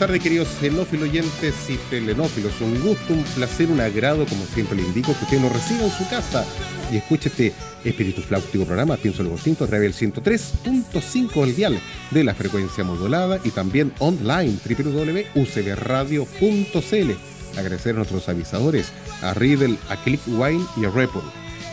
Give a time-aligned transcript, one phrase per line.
[0.00, 2.58] Tardes, queridos xenófilos oyentes y telenófilos.
[2.62, 5.90] Un gusto, un placer, un agrado, como siempre le indico, que usted nos reciba en
[5.90, 6.46] su casa
[6.90, 7.52] y escuche este
[7.84, 11.78] espíritu flautico programa, Pienso lo distinto, a través del 103.5 del dial
[12.12, 17.58] de la frecuencia modulada y también online, www.ucbradio.cl.
[17.58, 21.24] Agradecer a nuestros avisadores, a Riddle, a Click Wine y a Repol.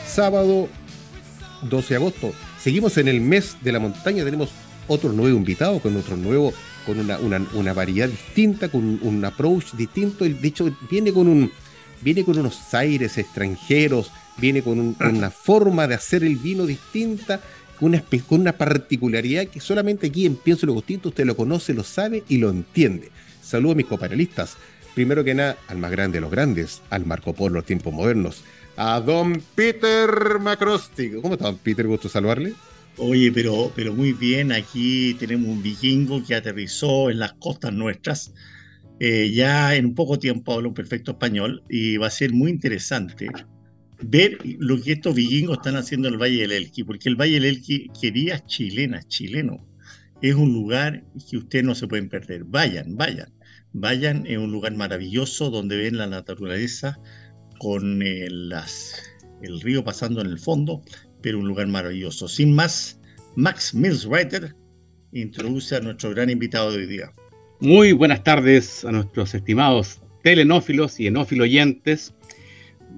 [0.06, 0.68] Sábado
[1.62, 2.34] 12 de agosto.
[2.60, 4.50] Seguimos en el mes de la montaña, tenemos
[4.90, 6.52] otro nuevo invitado con otro nuevo
[6.88, 7.20] con una,
[7.54, 10.24] una, variedad distinta, con un, approach distinto.
[10.24, 11.52] De hecho, viene con, un,
[12.02, 17.42] viene con unos aires extranjeros, viene con, una forma de hacer el vino distinta,
[17.78, 21.84] con una, con una particularidad que solamente aquí en lo Distinto usted lo conoce, lo
[21.84, 23.12] sabe y lo entiende.
[23.44, 24.56] Saludo a mis copanelistas.
[24.96, 28.44] Primero que nada, al más grande de los grandes, al Marco Polo los tiempos modernos,
[28.78, 31.22] a don Peter Macrostic.
[31.22, 31.86] ¿Cómo está, don Peter?
[31.86, 32.54] Gusto saludarle.
[33.00, 38.34] Oye, pero, pero muy bien, aquí tenemos un vikingo que aterrizó en las costas nuestras.
[39.00, 42.50] Eh, ya en un poco tiempo habla un perfecto español y va a ser muy
[42.50, 43.28] interesante
[44.02, 47.36] ver lo que estos vikingos están haciendo en el Valle del Elqui, porque el Valle
[47.36, 49.64] del Elqui quería chilenas, chileno.
[50.24, 52.46] Es un lugar que ustedes no se pueden perder.
[52.46, 53.32] Vayan, vayan,
[53.74, 57.00] vayan, es un lugar maravilloso donde ven la naturaleza
[57.60, 59.04] con eh, las,
[59.44, 60.82] el río pasando en el fondo
[61.22, 62.28] pero un lugar maravilloso.
[62.28, 63.00] Sin más,
[63.36, 64.56] Max Millsreiter
[65.12, 67.12] introduce a nuestro gran invitado de hoy día.
[67.60, 72.14] Muy buenas tardes a nuestros estimados telenófilos y enófilos oyentes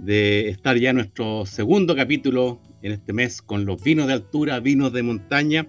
[0.03, 4.59] de estar ya en nuestro segundo capítulo en este mes con los vinos de altura,
[4.59, 5.67] vinos de montaña.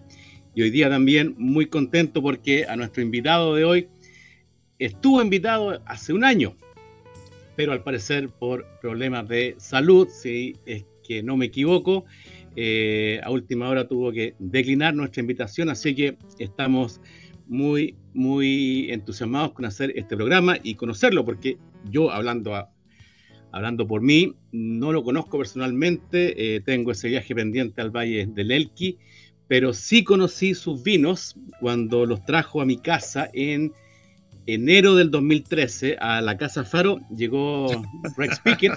[0.54, 3.88] Y hoy día también muy contento porque a nuestro invitado de hoy
[4.78, 6.56] estuvo invitado hace un año,
[7.56, 12.04] pero al parecer por problemas de salud, si es que no me equivoco,
[12.56, 17.00] eh, a última hora tuvo que declinar nuestra invitación, así que estamos
[17.46, 21.58] muy, muy entusiasmados con hacer este programa y conocerlo, porque
[21.90, 22.68] yo hablando,
[23.52, 28.50] hablando por mí, no lo conozco personalmente, eh, tengo ese viaje pendiente al Valle del
[28.50, 28.98] Elqui,
[29.48, 33.72] pero sí conocí sus vinos cuando los trajo a mi casa en
[34.46, 37.66] enero del 2013 a la Casa Faro, llegó
[38.16, 38.72] Rex Pickett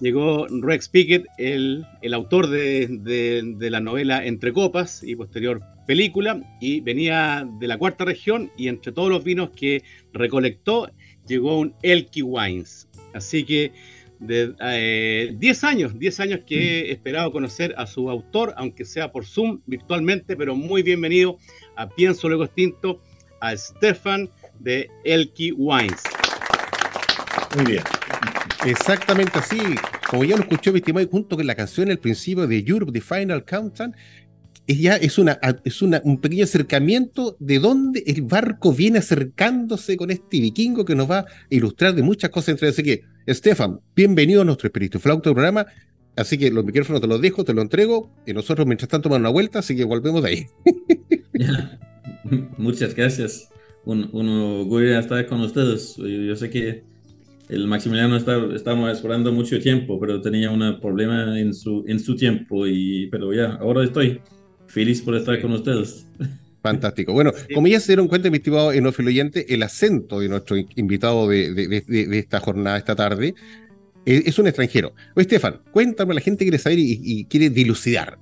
[0.00, 7.48] llegó Rex Pickett, el, autor de, la novela Entre Copas y posterior película, y venía
[7.58, 10.90] de la cuarta región y entre todos los vinos que recolectó
[11.26, 12.88] llegó un Elky Wines.
[13.12, 13.72] Así que
[14.18, 19.12] de 10 eh, años, 10 años que he esperado conocer a su autor, aunque sea
[19.12, 21.38] por Zoom virtualmente, pero muy bienvenido
[21.76, 23.02] a Pienso Luego Extinto,
[23.40, 26.02] a Stefan de Elky Wines.
[27.56, 27.99] Muy bien.
[28.64, 29.58] Exactamente así.
[30.08, 33.00] Como ya lo escuchó mi estimado, junto con la canción al principio de Europe, The
[33.00, 33.94] Final Countdown,
[34.66, 40.10] ya es, una, es una, un pequeño acercamiento de dónde el barco viene acercándose con
[40.10, 42.50] este vikingo que nos va a ilustrar de muchas cosas.
[42.50, 45.66] Entre así que, Estefan, bienvenido a nuestro Espíritu Flauta programa.
[46.16, 49.20] Así que los micrófonos te los dejo, te los entrego y nosotros mientras tanto tomamos
[49.20, 50.46] una vuelta, así que volvemos de ahí.
[52.58, 53.48] Muchas gracias.
[53.84, 55.96] Un, un orgullo estar con ustedes.
[55.96, 56.89] yo sé que
[57.50, 62.14] el Maximiliano está, estábamos esperando mucho tiempo, pero tenía un problema en su, en su
[62.14, 64.20] tiempo, y, pero ya, ahora estoy
[64.66, 66.06] feliz por estar con ustedes.
[66.62, 67.12] Fantástico.
[67.12, 71.26] Bueno, como ya se dieron cuenta, mi estimado enófilo oyente, el acento de nuestro invitado
[71.26, 73.34] de, de, esta jornada, esta tarde,
[74.04, 74.94] es, un extranjero.
[75.16, 78.18] Oye, Estefan, cuéntame, la gente quiere saber y, quiere dilucidar.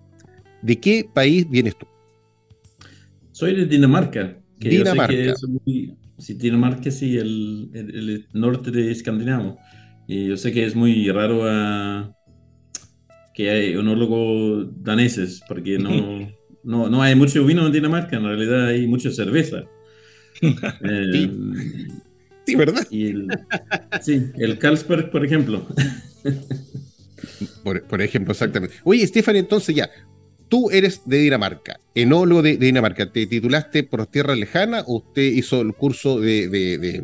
[0.62, 1.86] ¿De qué país vienes tú?
[3.32, 4.38] Soy de Dinamarca.
[4.58, 5.12] Que Dinamarca.
[5.12, 9.58] Yo sé que es muy, sí, Dinamarca sí, el, el, norte de Escandinavo.
[10.06, 12.14] Y yo sé que es muy raro a,
[13.34, 15.90] que hay onólogos daneses, porque no,
[16.64, 19.64] no, no hay mucho vino en Dinamarca, en realidad hay mucha cerveza.
[20.84, 21.28] Eh,
[22.48, 22.86] Sí, ¿verdad?
[24.00, 25.66] sí, el Carlsberg, por ejemplo.
[27.62, 28.76] Por, ejemplo, exactamente.
[28.84, 29.90] Oye, Stephanie, entonces ya,
[30.48, 33.10] tú eres de Dinamarca, enólogo de, Dinamarca.
[33.10, 37.02] ¿Te titulaste por tierra lejana o usted hizo el curso de,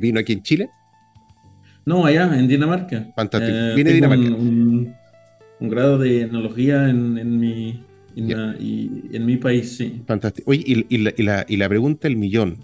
[0.00, 0.70] vino aquí en Chile?
[1.86, 3.08] No, allá, en Dinamarca.
[3.16, 3.56] Fantástico.
[3.56, 4.28] Eh, Viene de Dinamarca.
[4.28, 4.94] Un,
[5.60, 7.84] grado de enología en, mi,
[8.16, 10.02] en, mi país, sí.
[10.06, 10.50] Fantástico.
[10.50, 12.58] Oye, y, la, y la pregunta del millón.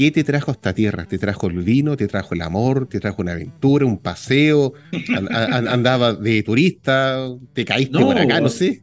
[0.00, 1.04] ¿Qué te trajo esta tierra?
[1.04, 1.94] ¿Te trajo el vino?
[1.94, 2.88] ¿Te trajo el amor?
[2.88, 3.84] ¿Te trajo una aventura?
[3.84, 4.72] ¿Un paseo?
[5.30, 7.28] ¿Andaba de turista?
[7.52, 8.40] ¿Te caíste por acá?
[8.40, 8.82] No sé.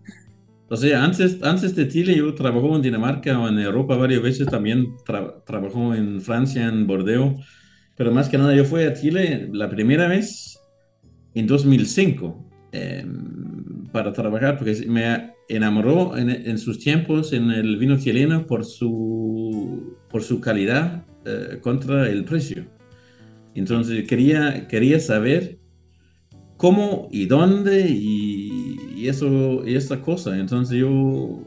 [0.69, 4.47] O sea, antes, antes de Chile yo trabajé en Dinamarca o en Europa varias veces,
[4.47, 4.95] también
[5.45, 7.39] trabajó en Francia, en Bordeaux,
[7.95, 10.59] pero más que nada yo fui a Chile la primera vez
[11.33, 17.97] en 2005 em, para trabajar, porque me enamoró en, en, sus tiempos en el vino
[17.97, 22.65] chileno por su, por su calidad eh, contra el precio.
[23.55, 25.57] Entonces quería, quería saber
[26.57, 28.56] cómo y dónde y,
[29.05, 30.37] eso y esta cosa.
[30.37, 31.43] Entonces yo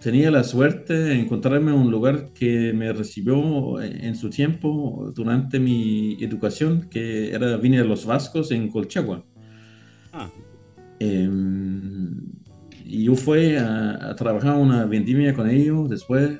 [0.00, 6.16] tenía la suerte de encontrarme un lugar que me recibió en, su tiempo durante mi
[6.20, 9.24] educación, que era Vine los Vascos en Colchagua.
[10.12, 10.30] Ah.
[10.98, 12.20] Em,
[12.84, 16.38] y yo fui a, trabajar una vendimia con ellos después.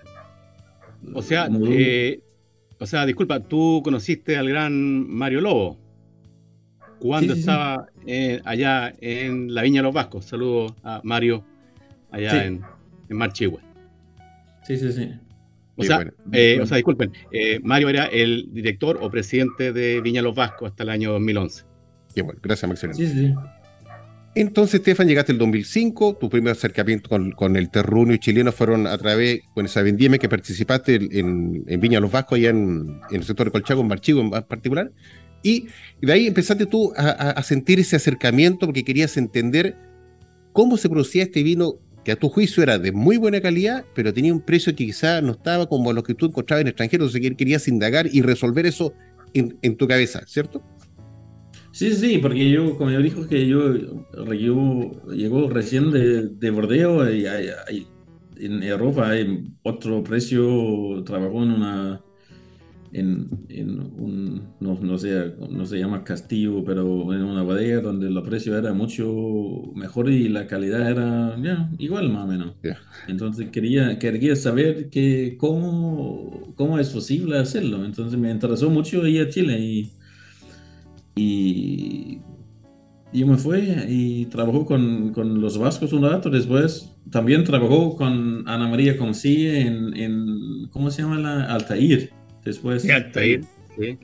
[1.14, 1.48] O sea,
[2.78, 5.89] o sea, disculpa, tú conociste al gran Mario Lobo
[7.00, 10.26] cuando estaba eh, allá en la Viña de los Vascos.
[10.26, 11.42] Saludos a Mario
[12.10, 12.62] allá en,
[13.08, 13.58] en Marchihue.
[14.62, 15.10] Sí, sí, sí.
[15.76, 20.20] O, sea, eh, o sea, disculpen, eh, Mario era el director o presidente de Viña
[20.20, 21.64] Los Vascos hasta el año 2011.
[22.14, 23.14] Qué bueno, gracias, Maximiliano.
[23.14, 23.34] Sí, sí.
[24.34, 29.40] Entonces, Estefan, llegaste el 2005, tu primer acercamiento con, el terruño chileno fueron a través,
[29.54, 33.80] con esa vendimia que participaste en, Viña Los Vascos, allá en, el sector de Colchago,
[33.80, 34.92] en Marchigo en particular,
[35.42, 35.66] y
[36.02, 39.76] de ahí empezaste tú a, sentir ese acercamiento porque querías entender
[40.52, 44.12] cómo se producía este vino que a tu juicio era de muy buena calidad, pero
[44.12, 47.10] tenía un precio que quizás no estaba como lo que tú encontrabas en extranjeros, o
[47.18, 48.94] sea, querías indagar y resolver eso
[49.34, 50.62] en, tu cabeza, ¿cierto?
[51.72, 53.74] Sí, sí, porque yo, como yo dijo que yo,
[55.12, 57.26] llegó recién de, de Bordeo y,
[58.38, 62.02] en Europa hay otro precio, trabajó en una,
[62.92, 63.28] en,
[63.98, 68.72] un, no, sé, no se llama castillo, pero en una bodega donde los precios era
[68.72, 72.54] mucho mejor y la calidad era ya igual más o menos.
[73.08, 77.84] Entonces quería, quería saber que cómo, cómo es posible hacerlo.
[77.84, 79.92] Entonces me interesó mucho ir a Chile y
[81.14, 82.20] y
[83.12, 86.30] yo me fui y trabajó con, con, los vascos un rato.
[86.30, 91.44] Después también trabajó con Ana María Concí en, en ¿cómo se llama la?
[91.52, 92.12] Altair.
[92.44, 92.82] Después.
[92.82, 93.44] Sí, Altair,
[93.78, 93.98] sí.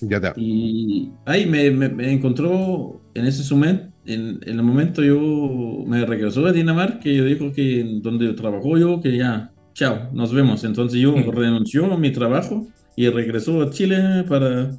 [0.00, 0.34] Ya está.
[0.36, 6.42] Y ahí me, me, encontró en ese momento, en, en, el momento yo me regresó
[6.42, 10.64] de Dinamarca y yo dijo que donde trabajó yo, que ya, chao, nos vemos.
[10.64, 11.30] Entonces yo mm.
[11.30, 14.70] renunció a mi trabajo y regresó a Chile para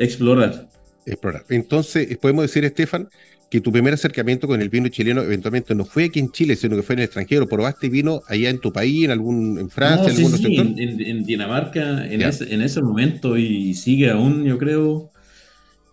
[0.00, 0.66] Explorar.
[1.04, 1.44] Explorar.
[1.50, 3.10] Entonces, podemos decir, Estefan,
[3.50, 6.76] que tu primer acercamiento con el vino chileno eventualmente no fue aquí en Chile, sino
[6.76, 7.48] que fue en el extranjero.
[7.48, 12.22] ¿Probaste vino allá en tu país, en algún en Francia, en sí, En, Dinamarca, en
[12.22, 15.10] ese, en ese, momento, y sigue aún, yo creo,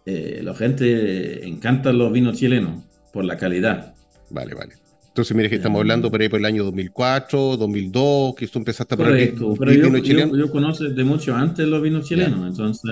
[0.05, 3.95] eh, la gente encanta los vinos chilenos por la calidad.
[4.29, 4.73] Vale, vale.
[5.07, 8.93] Entonces, mire que estamos hablando por ahí por el año 2004, 2002, que tú empezaste
[8.93, 10.31] a probar vino chileno.
[10.37, 12.91] Yo, yo, conozco de mucho antes los vinos chilenos, entonces...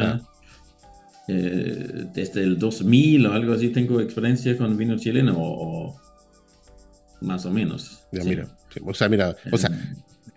[1.27, 5.99] Eh, desde el 2000 o algo así tengo experiencia con vino chileno, o,
[7.21, 8.03] más o menos.
[8.11, 8.47] Ya, mira,
[8.83, 9.71] o sea, mira, o sea,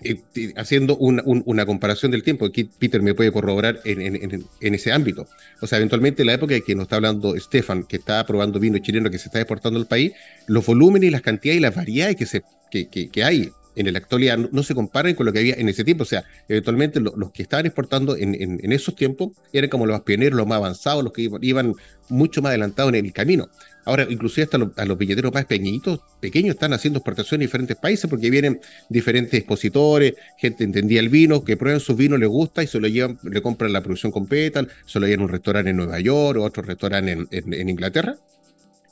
[0.03, 0.23] eh,
[0.57, 5.27] haciendo una, comparación del tiempo, aquí Peter me puede corroborar en, ese ámbito.
[5.61, 8.59] O sea, eventualmente en la época en que nos está hablando Stefan, que está probando
[8.59, 10.13] vino chileno que se está exportando al país,
[10.47, 13.99] los volúmenes y las cantidades y las variedades que, se, que, que hay en la
[13.99, 16.03] actualidad no, se comparan con lo que había en ese tiempo.
[16.03, 20.47] O sea, eventualmente los que estaban exportando en, esos tiempos eran como los pioneros, los
[20.47, 21.75] más avanzados, los que iban,
[22.11, 23.49] mucho más adelantados en el camino.
[23.85, 27.77] Ahora, inclusive hasta los, a los billeteros más pequeñitos, pequeños, están haciendo exportaciones en diferentes
[27.77, 32.63] países porque vienen diferentes expositores, gente entendía el vino, que prueban sus vinos, les gusta
[32.63, 35.71] y se lo llevan, le compran la producción completa, se lo llevan a un restaurante
[35.71, 38.17] en Nueva York o otro restaurante en Inglaterra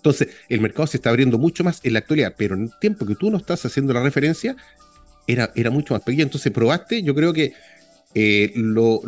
[0.07, 3.05] entonces, el mercado se está abriendo mucho más en la actualidad, pero en el tiempo
[3.05, 4.55] que tú no estás haciendo la referencia,
[5.27, 6.23] era, era mucho más pequeño.
[6.23, 7.55] Entonces, probaste, yo creo que
[8.15, 9.03] eh, lo,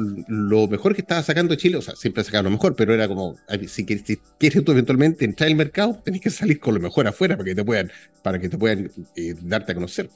[0.68, 3.36] mejor que estaba sacando Chile, o sea, siempre sacaba lo mejor, pero era como,
[3.68, 7.48] si quieres, tú eventualmente entrar al mercado, tenés que salir con lo mejor afuera para
[7.48, 7.92] que te puedan,
[8.24, 10.10] para que te puedan eh, darte a conocer.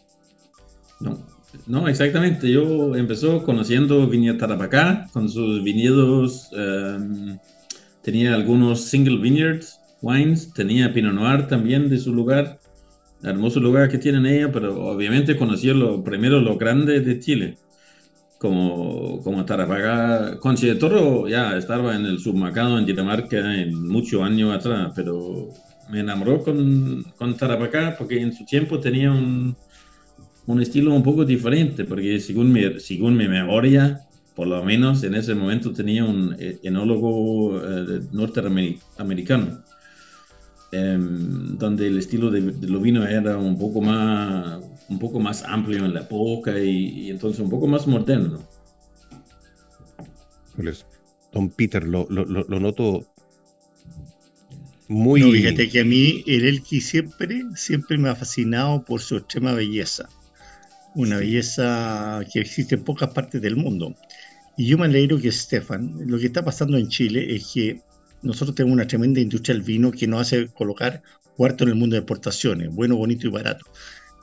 [0.98, 1.24] No,
[1.68, 2.50] No, exactamente.
[2.50, 6.48] Yo empezó conociendo Viña Tarapacá con sus viñedos.
[6.52, 7.38] Em,
[8.02, 12.58] tenía algunos single vineyards wines, tenía Pinot Noir también de su lugar.
[13.22, 17.56] Hermoso lugar que tienen ella, pero obviamente conocí lo, primero lo grande de Chile.
[18.38, 20.38] Como, como Tarapacá.
[20.40, 25.50] Conchi de Toro ya estaba en el submercado en Dinamarca en muchos años atrás, pero
[25.88, 29.56] me enamoró con, con Tarapacá porque en su tiempo tenía un
[30.46, 34.00] un estilo un poco diferente, porque según mi, según mi memoria,
[34.34, 39.62] por lo menos en ese momento tenía un eh, enólogo eh, norteamericano,
[40.72, 45.84] em, donde el estilo de, lo vino era un poco más un poco más amplio
[45.84, 48.40] en la boca y, entonces un poco más moderno.
[51.32, 53.06] Don Peter, lo, lo, lo noto
[54.88, 55.20] muy...
[55.22, 59.52] No, fíjate que a mí el Elqui siempre, siempre me ha fascinado por su extrema
[59.54, 60.10] belleza
[60.94, 63.94] una belleza que existe en pocas partes del mundo.
[64.56, 67.80] Y yo me alegro que Stefan, lo que está pasando en Chile es que
[68.22, 71.02] nosotros tenemos una tremenda industria del vino que nos hace colocar
[71.36, 73.66] cuarto en el mundo de exportaciones, bueno, bonito y barato.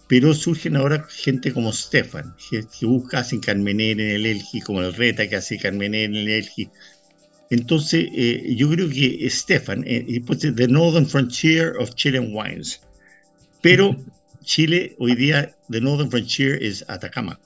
[0.08, 4.94] Pero surgen ahora gente como Stefan, que, busca hacen Carmener en el Elgi, como el
[4.94, 6.70] Reta que hace Carmener en el Elgi.
[7.52, 10.22] Entonces, eh, yo creo que Stefan, eh,
[10.56, 12.82] The Northern Frontier of Chilean Wines.
[13.62, 13.96] Pero
[14.44, 17.40] Chile hoy día, The Northern Frontier es Atacama.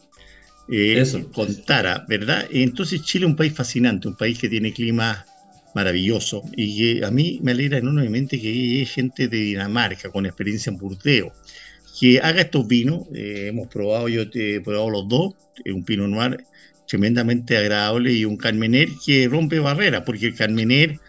[0.69, 1.29] Eh, Eso.
[1.31, 2.47] Con Tara, ¿verdad?
[2.49, 5.25] Entonces Chile es un país fascinante, un país que tiene clima
[5.73, 10.69] maravilloso y que a mí me alegra enormemente que hay gente de Dinamarca con experiencia
[10.69, 11.33] en burdeo
[11.99, 13.03] que haga estos vinos.
[13.13, 15.33] Eh, hemos probado, yo he probado los dos,
[15.65, 16.43] un Pinot Noir
[16.87, 20.99] tremendamente agradable y un Carmener que rompe barreras, porque el Carmener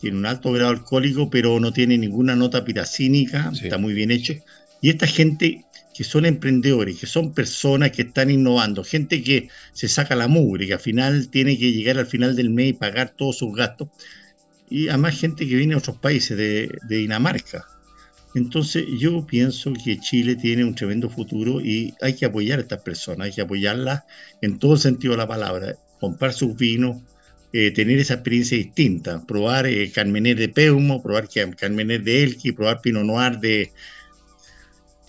[0.00, 4.34] tiene un alto grado alcohólico, pero no tiene ninguna nota piracínica, está muy bien hecho.
[4.80, 5.64] Y esta gente
[6.00, 10.66] que son emprendedores, que son personas que están innovando, gente que se saca la mugre,
[10.66, 13.88] que al final tiene que llegar al final del mes y pagar todos sus gastos.
[14.70, 17.66] Y además gente que viene de otros países, de, Dinamarca.
[18.34, 22.80] Entonces yo pienso que Chile tiene un tremendo futuro y hay que apoyar a estas
[22.80, 24.04] personas, hay que apoyarlas
[24.40, 27.02] en todo el sentido de la palabra, comprar sus vinos,
[27.52, 32.80] eh, tener esa experiencia distinta, probar eh, Carmener de Peumo, probar Carmener de Elqui, probar
[32.80, 33.70] Pinot Noir de,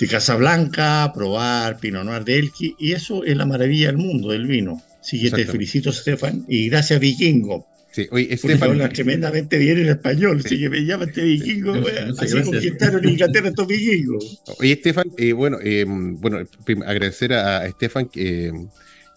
[0.02, 4.48] de Casablanca, probar Pinot Noir de Elqui, y eso es la maravilla del mundo del
[4.48, 4.82] vino.
[5.00, 7.68] Así que te felicito, Stefan, y gracias, Vikingo.
[7.92, 8.90] Sí, oye, Estefan.
[8.94, 11.74] tremendamente bien en español, así que me llaman este vikingo.
[12.18, 14.42] así conquistaron Inglaterra estos vikingos.
[14.60, 16.40] Oye, Estefan, eh, bueno, eh, bueno,
[16.86, 18.54] agradecer a, Estefan eh,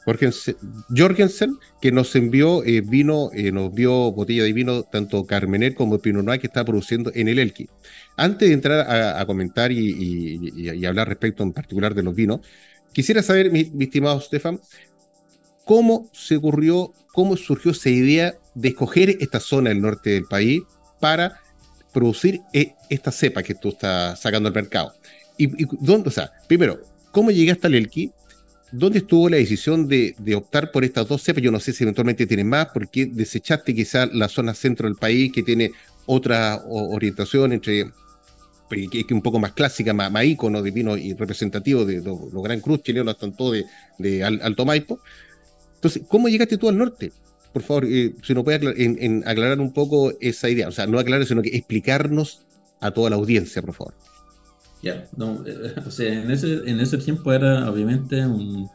[0.04, 6.40] Jorgensen, que nos envió vino, nos dio botella de vino, tanto Carmener como Pinot Noir,
[6.40, 7.68] que está produciendo en el Elqui.
[8.16, 12.40] Antes de entrar a, comentar y, hablar respecto en particular de los vinos,
[12.92, 14.60] quisiera saber, mi, estimado Stefan,
[15.64, 20.62] cómo se ocurrió, cómo surgió esa idea de escoger esta zona del norte del país
[21.00, 21.40] para
[21.92, 24.92] producir e, esta cepa que tú estás sacando al mercado.
[25.36, 26.80] Y, dónde, o sea, primero,
[27.10, 28.12] ¿cómo llegaste al Elqui?
[28.70, 31.42] ¿Dónde estuvo la decisión de, optar por estas dos cepas?
[31.42, 35.32] Yo no sé si eventualmente tienes más, porque desechaste quizá la zona centro del país
[35.32, 35.72] que tiene
[36.06, 37.90] otra orientación entre
[38.68, 42.82] que es un poco más clásica, más, más ícono y representativo de los Gran Cruz
[42.82, 43.64] chilenos, tanto de,
[43.98, 45.00] de Alto Maipo.
[45.76, 47.12] Entonces, ¿cómo llegaste tú al norte?
[47.52, 48.56] Por favor, eh, si nos puede
[49.26, 50.66] aclarar un poco esa idea.
[50.66, 52.42] O sea, no aclarar, sino que explicarnos
[52.80, 53.94] a toda la audiencia, por favor.
[54.82, 58.68] Ya, no, eh, o sea, en ese, en ese tiempo era obviamente un...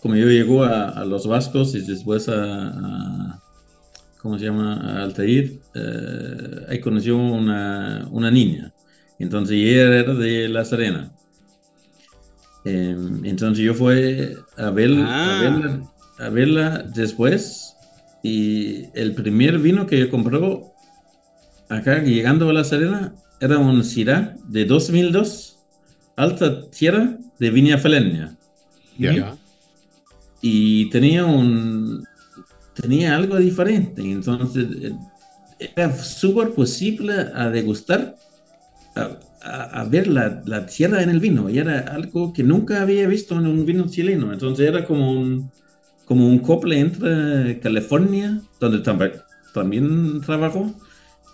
[0.00, 3.41] Como yo llegó a, los vascos y después a
[4.22, 5.02] ¿cómo se llama?
[5.02, 8.72] Altair, eh, ahí conoció una, una niña.
[9.18, 11.12] Entonces ella era de La Serena.
[12.64, 15.42] Em, entonces yo fui a, ver, a, ah.
[15.42, 17.74] verla, a verla después
[18.22, 20.72] y el primer vino que yo compró
[21.68, 25.58] acá llegando a La Serena era un Syrah de 2002,
[26.14, 28.36] alta tierra de Viña Felenia.
[30.40, 32.04] Y tenía un,
[32.74, 34.02] tenía algo diferente.
[34.02, 34.92] Entonces, eh,
[35.58, 38.16] era súper posible a degustar,
[38.94, 41.48] a, ver la, tierra en el vino.
[41.50, 44.32] Y era algo que nunca había visto en un vino chileno.
[44.32, 45.50] Entonces, era como un,
[46.04, 48.82] como un couple entre California, donde
[49.52, 50.74] también trabajó,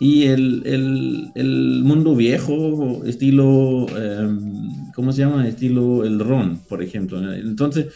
[0.00, 5.49] y el, mundo viejo, estilo, em, ¿cómo se llama?
[5.49, 7.33] Estilo el ron, por ejemplo.
[7.33, 7.87] Entonces,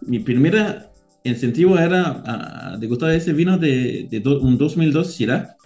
[0.00, 0.91] mi primera
[1.24, 5.56] incentivo era degustar ese vino de, un 2002 Syrah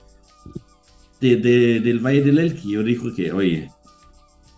[1.20, 2.72] de, del Valle del Elqui.
[2.72, 3.70] Yo dijo que, oye,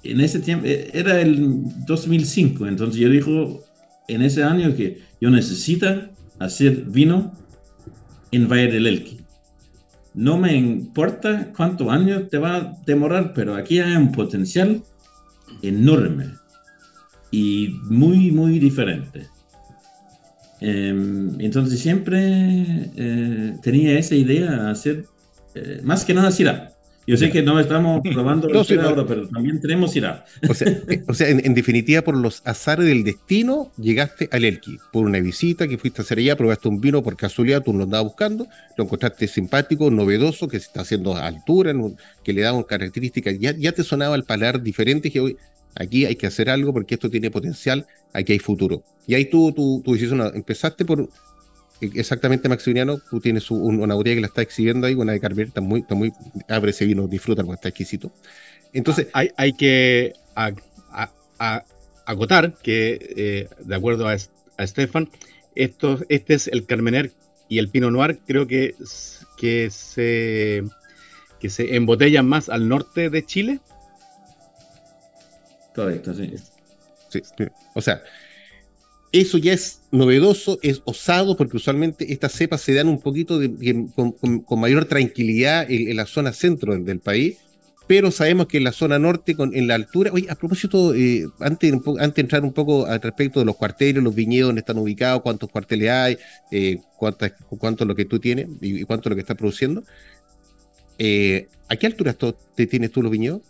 [0.03, 3.65] en ese tiempo, era el 2005, entonces yo dijo
[4.09, 5.87] en ese año que yo necesito
[6.39, 7.33] hacer vino
[8.31, 9.19] en Valle del Elqui.
[10.15, 14.83] No me importa cuántos años te va a demorar, pero aquí hay un potencial
[15.63, 16.27] enorme
[17.31, 19.27] y muy, muy diferente.
[20.61, 25.05] Em, entonces siempre eh, tenía esa idea de hacer,
[25.55, 26.73] eh, más que nada, Syrah.
[27.09, 30.27] Yo sé que no estamos probando no, ahora, pero también tenemos IRA.
[30.47, 34.77] O sea, eh, o sea en, definitiva, por los azares del destino, llegaste al Elqui.
[34.93, 37.85] Por una visita que fuiste a hacer allá, probaste un vino por casualidad, tú lo
[37.85, 38.47] andabas buscando,
[38.77, 41.73] lo encontraste simpático, novedoso, que se está haciendo a altura,
[42.23, 43.39] que le daba características.
[43.39, 45.39] Ya, ya te sonaba el paladar diferente, que hoy
[45.75, 48.83] aquí hay que hacer algo porque esto tiene potencial, aquí hay futuro.
[49.07, 49.95] Y ahí tú, tú, tú
[50.35, 51.09] empezaste por
[51.81, 55.61] exactamente Maximiliano, tú tienes una botella que la está exhibiendo ahí, una de Carver, está
[55.61, 56.13] muy, está muy,
[56.49, 58.13] abre ese vino, disfruta porque está exquisito.
[58.73, 60.13] Entonces, ah, hay, hay que
[62.05, 64.17] acotar que, eh, de acuerdo a,
[64.57, 65.09] a Stefan,
[65.55, 67.13] esto, este es el Carmener
[67.49, 68.75] y el Pinot Noir, creo que,
[69.39, 70.65] que, se,
[71.41, 73.61] que se embotellan más al norte de Chile.
[75.79, 76.33] Correcto, sí.
[77.09, 77.21] sí.
[77.73, 78.03] O sea,
[79.13, 83.39] eso ya es novedoso, es osado, porque usualmente estas cepas se dan un poquito
[83.95, 87.37] con, mayor tranquilidad en, la zona centro del, país,
[87.87, 91.73] pero sabemos que en la zona norte, en la altura, oye, a propósito, eh, antes,
[91.73, 95.23] antes de entrar un poco al respecto de los cuarteles, los viñedos, dónde están ubicados,
[95.23, 96.19] cuántos cuarteles hay,
[96.51, 99.85] eh, cuánto es lo que tú tienes y, cuánto es lo que estás produciendo,
[100.99, 102.17] eh, ¿a qué altura
[102.57, 103.43] te tienes tú los viñedos?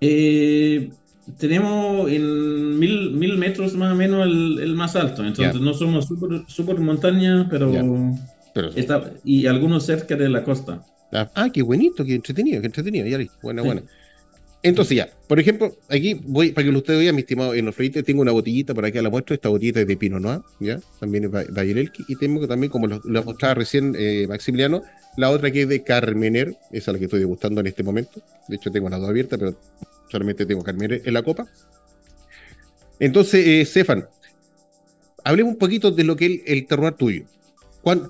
[0.00, 0.90] Eh,
[1.38, 6.42] tenemos en mil, mil, metros más o menos el, más alto, entonces no somos super,
[6.46, 8.14] super montaña, pero,
[8.74, 10.84] está, y algunos cerca de la costa.
[11.12, 13.82] Ah, qué bonito, qué entretenido, qué entretenido, ya Bueno, bueno.
[14.62, 18.02] Entonces ya, por ejemplo, aquí voy, para que ustedes vean, mi estimado en los freites,
[18.04, 20.80] tengo una botellita por aquí a la muestra, esta botellita es de Pinot Noir, ¿ya?
[20.98, 24.82] También es Bayerelki, y tengo también, como lo, lo mostraba recién eh, Maximiliano,
[25.16, 28.20] la otra que es de Carmener, esa es la que estoy degustando en este momento.
[28.48, 29.56] De hecho, tengo las dos abiertas, pero
[30.08, 31.46] solamente tengo Carmen en la copa.
[32.98, 34.06] Entonces, eh, Stefan,
[35.24, 37.24] hablemos un poquito de lo que es el, terroir tuyo.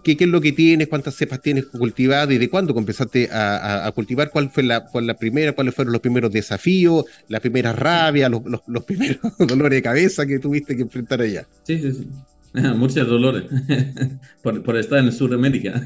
[0.03, 0.89] Qué, es lo que tienes?
[0.89, 2.31] ¿Cuántas cepas tienes cultivadas?
[2.31, 4.31] ¿Y de cuándo empezaste a, cultivar?
[4.31, 5.53] ¿Cuál fue la, la, primera?
[5.53, 7.05] ¿Cuáles fueron los primeros desafíos?
[7.29, 8.31] ¿La primera rabia?
[8.31, 11.47] Los, los, primeros dolores de cabeza que tuviste que enfrentar allá?
[11.65, 12.09] Sí, sí, sí.
[12.77, 13.45] Muchos dolores
[14.43, 15.83] por, por, estar en Sudamérica.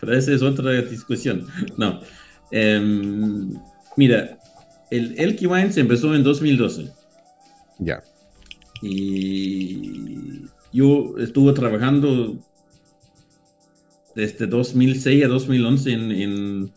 [0.00, 1.46] Pero esa es otra discusión.
[1.76, 2.00] No.
[2.50, 3.54] Em,
[3.96, 4.38] mira,
[4.90, 6.92] el Elky se empezó en 2012.
[7.78, 8.02] Ya.
[8.82, 12.38] Y yo estuve trabajando
[14.14, 16.72] desde 2006 a 2011 en,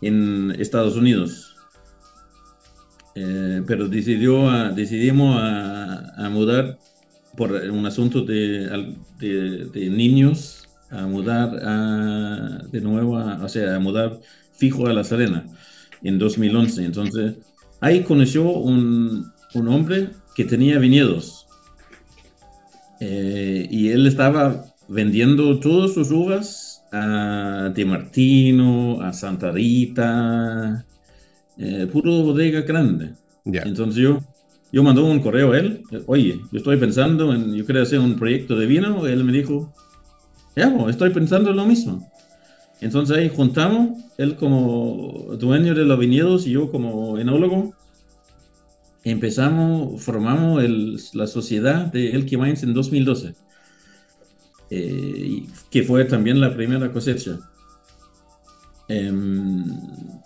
[0.00, 1.56] en, Estados Unidos.
[3.14, 6.78] Eh, pero decidió decidimos a, mudar
[7.36, 11.50] por un asunto de, de, niños, a mudar
[12.70, 14.20] de nuevo, o sea, a mudar
[14.56, 15.46] fijo a La Serena
[16.02, 16.84] en 2011.
[16.84, 17.34] Entonces,
[17.80, 21.46] ahí conoció un, un hombre que tenía viñedos
[23.00, 30.84] eh, y él estaba vendiendo todas sus uvas a De Martino, a Santa Rita,
[31.58, 33.12] eh, puro bodega grande.
[33.44, 34.20] Entonces yo,
[34.72, 38.16] yo mandó un correo a él, oye, yo estoy pensando en, yo quería hacer un
[38.16, 39.72] proyecto de vino, él me dijo,
[40.56, 42.10] ya, estoy pensando en lo mismo.
[42.80, 47.74] Entonces ahí juntamos, él como dueño de los viñedos y yo como enólogo,
[49.04, 50.62] empezamos, formamos
[51.14, 53.34] la sociedad de Elke Wines en 2012,
[54.70, 57.38] eh, que fue también la primera cosecha.
[58.88, 59.64] Em,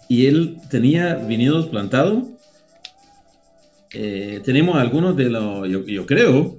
[0.08, 2.24] y él tenía viñedos plantados.
[3.92, 6.58] Eh, tenemos algunos de los, yo creo,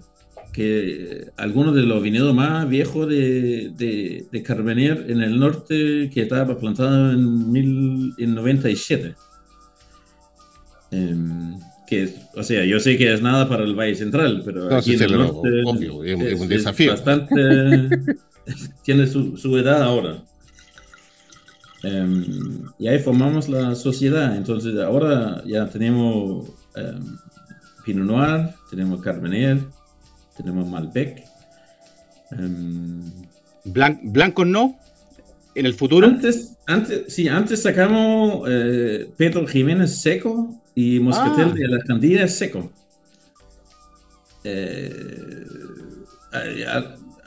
[0.51, 3.71] que algunos de los viñedos más viejos de,
[4.31, 9.15] de, Carmenier en el norte que estaba plantado en, mil, en 97.
[10.91, 11.55] Em,
[11.87, 15.03] que, o sea, yo sé que es nada para el Valle Central, pero aquí en
[15.03, 16.91] el norte es, un desafío.
[16.91, 17.89] bastante,
[18.83, 20.23] tiene su, su, edad ahora.
[21.83, 24.35] Em, y ahí formamos la sociedad.
[24.35, 27.17] Entonces ahora ya tenemos um,
[27.85, 29.59] Pinot Noir, tenemos Carmenier,
[30.39, 31.23] tenemos Malbec.
[32.31, 33.11] Em,
[33.65, 34.79] ¿Blanco no?
[35.53, 36.07] ¿En el futuro?
[36.07, 41.53] Antes, antes, sí, antes sacamos eh, Pedro Jiménez seco y Moscatel ah.
[41.53, 42.71] de la Candilla seco.
[44.45, 45.45] Eh,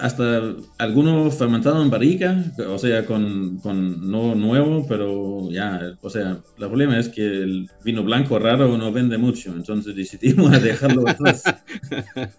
[0.03, 6.31] hasta algunos fermentados en barrica, o sea, con, con, no nuevo, pero ya, o sea,
[6.59, 11.45] el problema es que el vino blanco raro no vende mucho, entonces decidimos dejarlo atrás.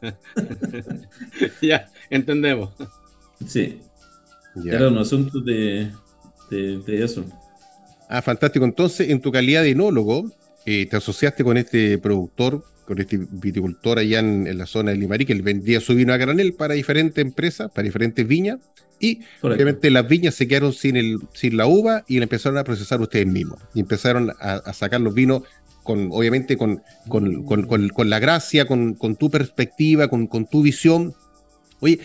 [1.62, 2.71] ya, entendemos.
[3.47, 3.80] Sí,
[4.65, 5.89] era un asunto de,
[6.52, 7.23] de, eso.
[8.10, 8.65] Ah, fantástico.
[8.65, 10.30] Entonces, en tu calidad de enólogo,
[10.65, 15.26] eh, te asociaste con este productor con este viticultor allá en, la zona de Limarí,
[15.26, 18.60] que él vendía su vino a granel para diferentes empresas, para diferentes viñas,
[18.99, 22.63] y obviamente las viñas se quedaron sin, el, sin la uva y la empezaron a
[22.63, 23.60] procesar ustedes mismos.
[23.73, 25.43] Y empezaron a, sacar los vinos
[25.84, 31.13] con, obviamente, con, con, con la gracia, con, tu perspectiva, con, tu visión.
[31.82, 31.99] Oye,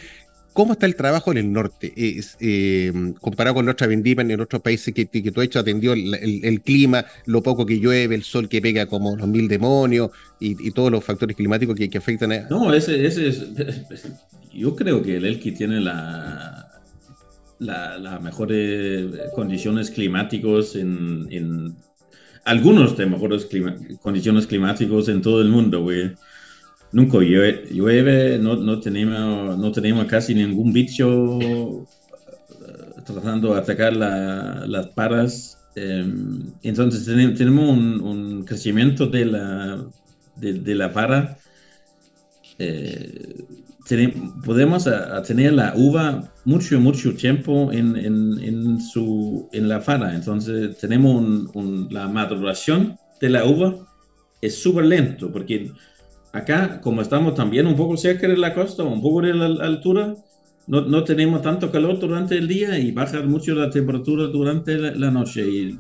[0.59, 1.93] ¿Cómo está el trabajo en el norte?
[1.97, 7.05] Eh, comparado con otra vendimia en otros países que, tú has hecho, atendió el, clima,
[7.27, 11.05] lo poco que llueve, el sol que pega como los mil demonios y, todos los
[11.05, 12.49] factores climáticos que, afectan a...
[12.49, 13.47] No, ese, ese es...
[14.53, 16.69] Yo creo que el Elqui tiene la,
[17.61, 21.77] las mejores condiciones climáticas en,
[22.45, 23.47] algunos de mejores
[24.03, 26.15] condiciones climáticas en todo el mundo, güey
[26.93, 31.85] nunca llueve, no, no, tenemos, no tenemos casi ningún bicho eh,
[33.05, 35.59] tratando de atacar las paras.
[35.75, 39.85] Em, entonces tenemos un, crecimiento de la,
[40.37, 41.39] de, la.
[42.59, 43.45] Eh,
[44.45, 44.89] podemos
[45.27, 50.15] tener la uva mucho, mucho tiempo en, en, su, en la fara.
[50.15, 51.55] Entonces tenemos
[51.91, 53.89] la maduración de la uva
[54.41, 55.71] es súper lento porque
[56.33, 60.15] acá, como estamos también un poco cerca de la costa, un poco de la altura,
[60.67, 65.11] no, no tenemos tanto calor durante el día y baja mucho la temperatura durante la,
[65.11, 65.79] noche y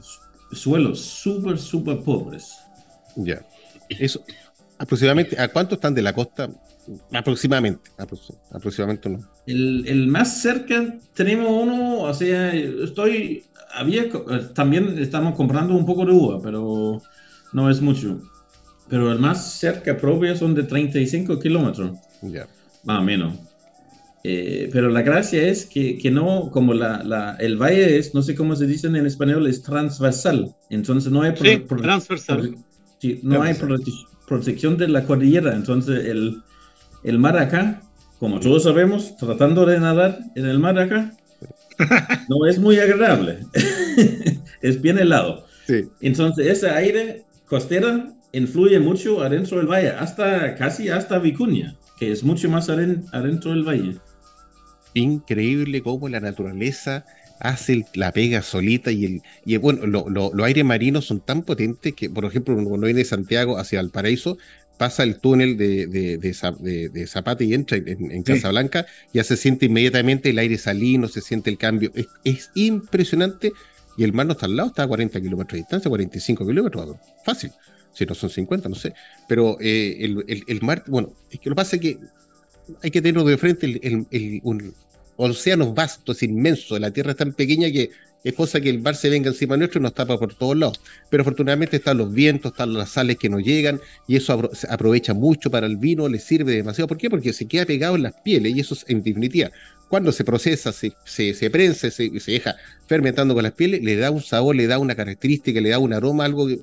[0.52, 2.56] suelos súper, súper pobres.
[3.16, 3.44] Ya.
[3.88, 4.24] Eso,
[4.78, 6.48] aproximadamente, ¿a cuánto están de la costa?
[7.12, 7.90] Aproximadamente,
[8.50, 9.18] aproximadamente no.
[9.46, 14.04] El, el, más cerca tenemos uno, o sea, estoy, había,
[14.54, 17.02] también estamos comprando un poco de uva, pero
[17.52, 18.22] no es mucho.
[18.88, 21.98] Pero el más cerca propio son de 35 kilómetros.
[22.22, 22.46] Ya.
[22.84, 23.34] Más o menos.
[24.24, 28.22] Eh, pero la gracia es que, que no, como la, la, el valle es, no
[28.22, 30.54] sé cómo se dice en español, es transversal.
[30.70, 32.56] Entonces no hay, sí, transversal.
[33.22, 33.54] no hay
[34.26, 35.54] protección de la cordillera.
[35.54, 36.42] Entonces el,
[37.04, 37.82] el mar acá,
[38.18, 41.12] como todos sabemos, tratando de nadar en el mar acá,
[42.28, 43.38] no es muy agradable.
[44.60, 45.46] es bien helado.
[45.66, 45.84] Sí.
[46.00, 52.22] Entonces ese aire costera influye mucho adentro del valle, hasta casi hasta Vicuña, que es
[52.22, 53.96] mucho más adentro del valle.
[54.94, 57.04] Increíble cómo la naturaleza
[57.40, 62.10] hace la pega solita y el y bueno los aires marinos son tan potentes que
[62.10, 64.38] por ejemplo cuando viene de Santiago hacia el Paraíso
[64.76, 70.38] pasa el túnel de, de, Zapata y entra en, Casablanca ya se siente inmediatamente el
[70.38, 71.92] aire salino se siente el cambio.
[71.94, 73.52] Es, es impresionante
[73.96, 76.96] y el mar no está al lado está a 40 kilómetros de distancia 45 kilómetros
[77.24, 77.52] fácil
[77.98, 78.94] si no son 50, no sé.
[79.26, 81.98] Pero eh, el, el, mar, bueno, es que lo que pasa es que
[82.82, 84.72] hay que tenerlo de frente, el, el, un
[85.16, 87.90] océano vasto, es inmenso, la Tierra es tan pequeña que
[88.22, 90.80] es cosa que el mar se venga encima nuestro y nos tapa por todos lados.
[91.10, 95.50] Pero afortunadamente están los vientos, están las sales que nos llegan y eso aprovecha mucho
[95.50, 96.88] para el vino, le sirve demasiado.
[96.88, 97.10] ¿Por qué?
[97.10, 99.50] Porque se queda pegado en las pieles y eso es en definitiva.
[99.88, 103.96] Cuando se procesa, se, se, se prensa, se, se deja fermentando con las pieles, le
[103.96, 106.58] da un sabor, le da una característica, le da un aroma, algo que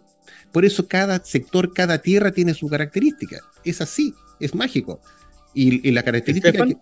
[0.51, 3.41] por eso cada sector, cada tierra tiene su característica.
[3.63, 5.01] Es así, es mágico.
[5.53, 6.77] Y, la característica que,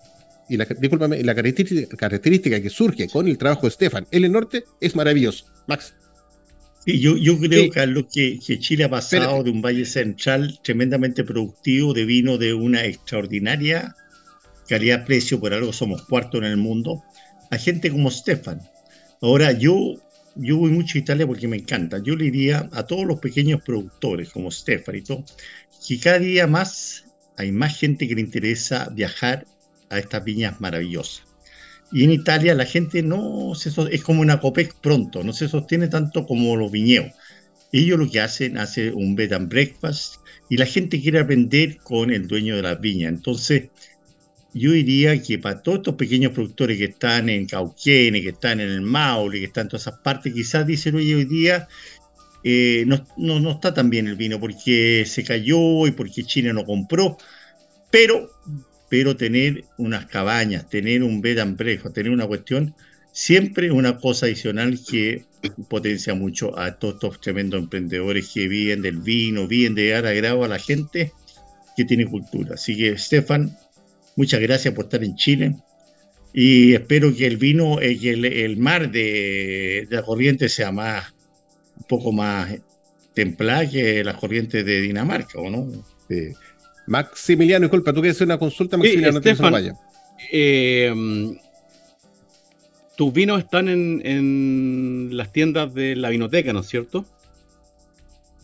[0.50, 1.36] y la, la
[1.98, 5.46] característica, que surge con el trabajo de Stefan en el norte es maravilloso.
[5.68, 5.94] Max.
[6.86, 11.24] Sí, yo, yo creo, Carlos, que, que, Chile ha pasado de un valle central tremendamente
[11.24, 13.96] productivo de vino de una extraordinaria
[14.68, 17.04] calidad-precio, por algo somos cuarto en el mundo,
[17.52, 18.62] a gente como Stefan.
[19.22, 19.98] Ahora, yo
[20.36, 22.00] yo voy mucho a Italia porque me encanta.
[22.00, 25.26] Yo le diría a todos los pequeños productores como Stefan y todo,
[25.88, 27.06] que cada día más
[27.38, 29.46] hay más gente que le interesa viajar
[29.90, 31.24] a estas viñas maravillosas.
[31.92, 35.88] Y en Italia la gente no se es como una COPEC pronto, no se sostiene
[35.88, 37.12] tanto como los viñedos.
[37.72, 40.16] Ellos lo que hacen, hacen un bed and breakfast
[40.50, 43.10] y la gente quiere aprender con el dueño de la viña.
[43.10, 43.70] Entonces,
[44.54, 48.70] yo diría que para todos estos pequeños productores que están en Cauquene, que están en
[48.70, 51.68] el Maule, que están en todas esas partes, quizás dicen, hoy día
[52.44, 56.66] eh, no, no, está tan bien el vino porque se cayó y porque China no
[56.66, 57.18] compró,
[57.90, 58.30] pero,
[58.90, 62.76] pero tener unas cabañas, tener un bed and breakfast, tener una cuestión,
[63.12, 65.26] siempre una cosa adicional que
[65.70, 70.44] potencia mucho a todos estos tremendos emprendedores que viven del vino, viven de dar agrado
[70.44, 71.12] a la gente
[71.76, 72.56] que tiene cultura.
[72.56, 73.56] Así que, Stefan,
[74.16, 75.56] Muchas gracias por estar en Chile.
[76.34, 81.14] Y espero que el vino, eh, que el, mar de, la corriente sea más,
[81.78, 82.56] un poco más
[83.14, 85.68] templada que las corrientes de Dinamarca, ¿o no?
[86.88, 89.72] Maximiliano, disculpa, tú quieres hacer una consulta, Maximiliano, sí,
[90.32, 90.94] eh,
[92.96, 97.06] tus vinos están en, las tiendas de la vinoteca, ¿no es cierto?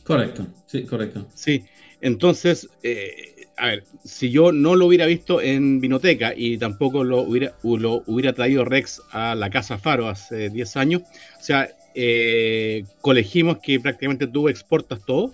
[0.04, 1.28] Correcto, sí, correcto.
[1.36, 1.66] Sí,
[2.02, 7.22] entonces, eh, a ver, si yo no lo hubiera visto en Vinoteca y tampoco lo
[7.22, 12.86] hubiera, lo hubiera traído Rex a la Casa Faro hace 10 años, o sea, eh,
[13.02, 15.34] colegimos que prácticamente tú exportas todo.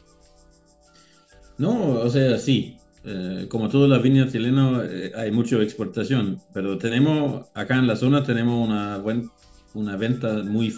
[1.57, 2.77] No, o sea, sí.
[3.07, 7.95] Eh, como todas las viñas chilenas, eh, hay mucha exportación, pero tenemos, acá en la
[7.95, 9.29] zona tenemos una, buen,
[9.75, 10.73] una venta muy,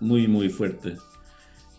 [0.00, 0.96] muy, muy fuerte.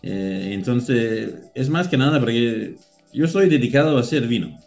[0.02, 2.76] entonces, es más que nada porque
[3.12, 4.58] yo soy dedicado a hacer vino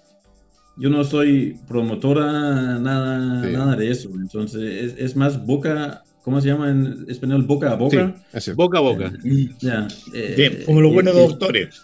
[0.78, 3.18] yo no soy promotora, nada,
[3.50, 4.10] nada de eso.
[4.16, 7.44] Entonces, es, más boca, ¿cómo se llama en español?
[7.44, 8.16] Boca a boca.
[8.56, 9.14] boca a boca.
[9.24, 11.82] Eh, ya, eh, como los buenos doctores.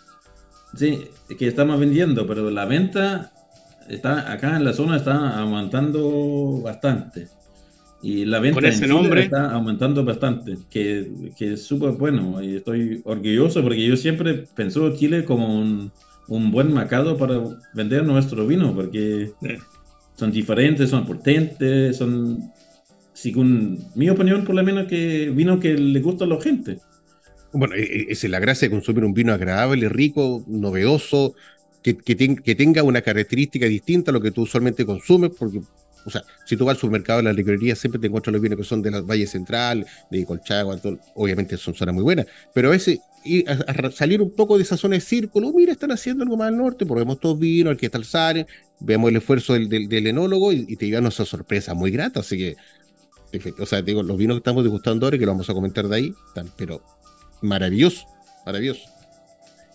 [0.76, 1.00] Sí,
[1.38, 3.32] que estamos vendiendo, pero la venta
[3.90, 7.28] está acá en la zona está aumentando bastante.
[8.02, 9.24] Y la venta ese nombre?
[9.24, 12.44] está aumentando bastante, que, que es súper bueno.
[12.44, 15.92] Y estoy orgulloso porque yo siempre pensé Chile como un
[16.28, 17.42] un buen mercado para
[17.74, 19.32] vender nuestro vino, porque
[20.16, 22.52] son diferentes, son potentes, son,
[23.14, 26.80] según mi opinión, por lo menos, que vino que le gusta a la gente.
[27.52, 31.36] Bueno, e, e, esa es la gracia de consumir un vino agradable, rico, novedoso,
[31.82, 35.60] que, que, que, tenga una característica distinta a lo que tú usualmente consumes, porque,
[36.06, 38.58] o sea, si tú vas al supermercado, en la librería, siempre te encuentras los vinos
[38.58, 40.80] que son de la Valle Central, de Colchagua,
[41.16, 44.78] obviamente son zonas muy buenas, pero a veces y a, salir un poco de esa
[44.78, 47.86] zona de círculo, mira, están haciendo algo más al norte, porque vemos todos vino, aquí
[47.86, 48.48] está el Sare,
[48.80, 52.56] vemos el esfuerzo del, del, enólogo y, te llevan esa sorpresa muy grata, así que,
[53.60, 55.96] o sea, digo, los vinos que estamos degustando ahora, que lo vamos a comentar de
[55.96, 56.82] ahí, están, pero
[57.42, 58.06] maravilloso,
[58.46, 58.84] maravilloso.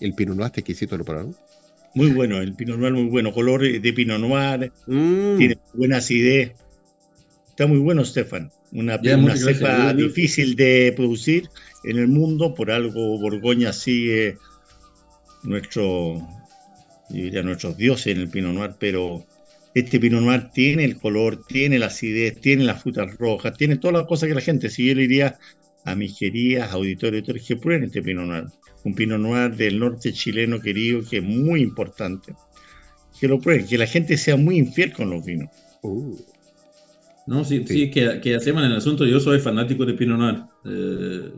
[0.00, 1.34] El Pinot Noir está exquisito, ¿lo probaron?
[1.94, 5.38] Muy bueno, el Pinot Noir muy bueno, color de Pinot Noir, mm.
[5.38, 6.52] tiene buena acidez,
[7.48, 11.48] está muy bueno, Stefan, una, una cepa difícil de producir,
[11.84, 14.36] en el mundo, por algo Borgoña sigue
[15.42, 16.26] nuestro,
[17.08, 19.24] diría nuestros dioses en el Pinot Noir, pero
[19.74, 23.98] este Pinot Noir tiene el color, tiene la acidez, tiene las frutas rojas, tiene todas
[23.98, 25.38] las cosas que la gente, si yo le diría
[25.84, 28.44] a mis queridas auditores, que prueben este Pinot Noir,
[28.84, 32.34] un Pinot Noir del norte chileno querido que es muy importante,
[33.20, 35.50] que lo prueben, que la gente sea muy infiel con los vinos.
[35.82, 36.16] Uh.
[37.26, 39.04] No, sí, sí, que, que, hacemos en el asunto.
[39.04, 40.42] Yo soy fanático de Pinot Noir.
[40.64, 41.30] Eh,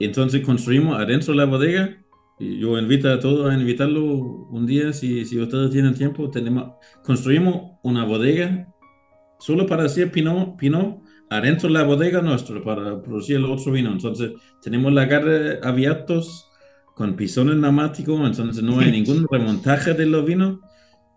[0.00, 1.96] entonces construimos adentro de la bodega.
[2.38, 6.30] Yo invito a todos a invitarlo un día, si, si ustedes tienen tiempo.
[6.30, 6.72] Tenemos,
[7.04, 8.66] construimos una bodega
[9.38, 13.92] solo para hacer Pinot, Pinot adentro de la bodega nuestra, para producir el otro vino.
[13.92, 14.32] Entonces
[14.62, 16.48] tenemos la garra abiertos
[16.94, 20.58] con pisones neumáticos, entonces no hay ningún remontaje de los vinos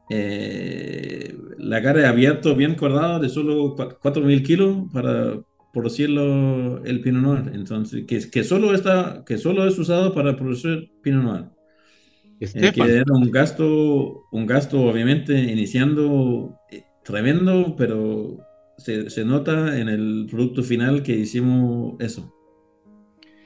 [0.10, 5.40] eh, la cara abierto bien cordado de solo 4.000 kilos para
[5.74, 7.52] producirlo el Pinot Noir.
[7.54, 11.46] Entonces, que, que, solo está, que solo es usado para producir Pinot Noir.
[12.40, 18.38] Eh, que era un gasto, un gasto obviamente iniciando eh, tremendo, pero
[18.78, 22.34] se, se, nota en el producto final que hicimos eso.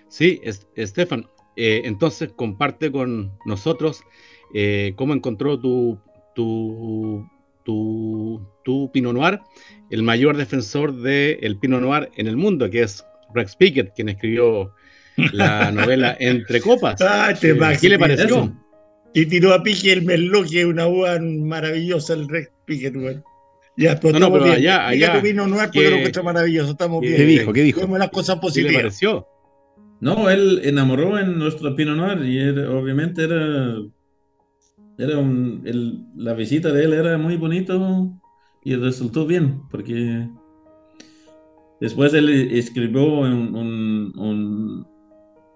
[0.10, 0.40] Sí,
[0.76, 4.02] Estefan, entonces comparte con nosotros
[4.96, 6.00] cómo encontró tu
[6.38, 7.28] tu,
[7.64, 9.42] tu, tu Pinot Noir,
[9.90, 14.10] el mayor defensor del el Pinot Noir en el mundo, que es Rex Pickett, quien
[14.10, 14.74] escribió
[15.34, 17.02] la novela Entre Copas.
[17.02, 18.54] Ah, este ¿Qué le pareció?
[19.14, 22.94] Y tiró a Pique el Merlot, que es una uva maravillosa, el Rex Pickett,
[23.78, 24.58] Ya, pero no, no, pero bien.
[24.58, 25.14] allá, allá.
[25.20, 27.16] tu vino Noir, porque lo encuentro maravilloso, estamos bien.
[27.16, 27.54] ¿Qué dijo?
[27.54, 27.82] ¿Qué dijo?
[27.82, 28.72] Vemos las cosas positivas.
[28.72, 29.28] ¿Qué le pareció?
[30.00, 33.78] No, él enamoró en nuestro Pinot Noir y obviamente era
[35.00, 38.20] era un, el, la visita de él era muy bonito
[38.68, 40.28] y resultó bien, porque
[41.80, 43.56] después él escribió un,
[44.18, 44.86] un,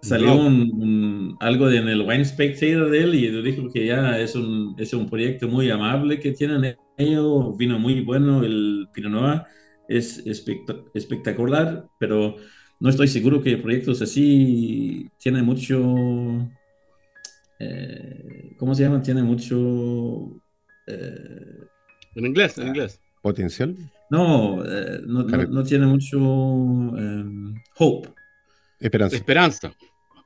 [0.02, 4.76] salió un, algo en el Wine Spectator de él y dijo que ya es un,
[4.78, 9.42] es un proyecto muy amable que tienen ellos, vino muy bueno, el Pinot Noir
[9.90, 10.24] es
[10.94, 12.38] espectacular, pero
[12.80, 16.48] no estoy seguro que proyectos así tienen mucho
[17.60, 19.02] eh, ¿cómo se llama?
[19.02, 20.42] Tiene mucho...
[20.88, 21.68] Eh,
[22.16, 23.01] en inglés, en inglés.
[23.22, 23.76] ¿Potencial?
[24.10, 28.10] No, eh, no, tiene mucho em, hope.
[28.80, 29.16] Esperanza.
[29.16, 29.74] Esperanza.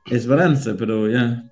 [0.06, 1.44] Esperanza, pero ya.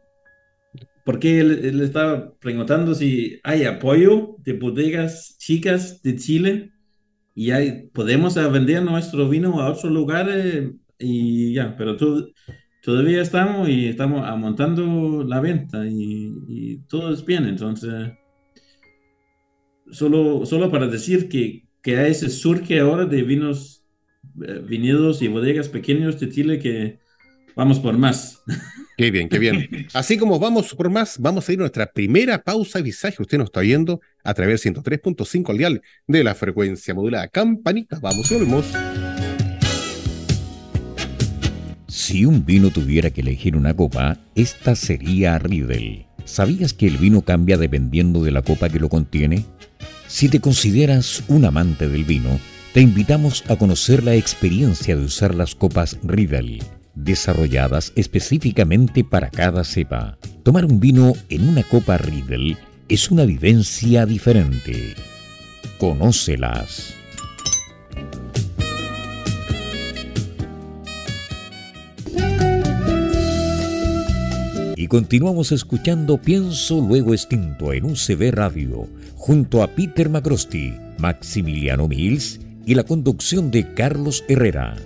[1.04, 6.72] Porque él, él estaba preguntando si hay apoyo de bodegas chicas de Chile
[7.34, 11.96] y hay, podemos vender nuestro vino a otros lugares y ya, pero
[12.82, 18.12] todavía estamos y estamos montando la venta y, todo es bien, entonces,
[19.94, 23.86] solo, solo para decir que, que hay ese surge ahora de vinos,
[24.46, 26.98] eh, viñedos y bodegas pequeños de Chile que
[27.54, 28.42] vamos por más.
[28.96, 29.88] Qué bien, qué bien.
[29.92, 33.16] Así como vamos por más, vamos a ir a nuestra primera pausa visaje.
[33.18, 37.26] Usted nos está viendo a través del 103.5 al dial de la frecuencia modulada.
[37.26, 38.66] Campanita, vamos y volvemos.
[41.88, 46.06] Si un vino tuviera que elegir una copa, esta sería Riedel.
[46.24, 49.44] ¿Sabías que el vino cambia dependiendo de la copa que lo contiene?
[50.14, 52.38] Si te consideras un amante del vino,
[52.72, 56.62] te invitamos a conocer la experiencia de usar las copas Riedel
[56.94, 60.16] desarrolladas específicamente para cada cepa.
[60.44, 62.56] Tomar un vino en una copa Riedel
[62.88, 64.94] es una vivencia diferente.
[65.78, 66.94] Conócelas.
[74.76, 78.86] Y continuamos escuchando Pienso Luego Extinto en un CB Radio,
[79.26, 84.76] junto a Peter Macrosti, Maximiliano Mills y la conducción de Carlos Herrera.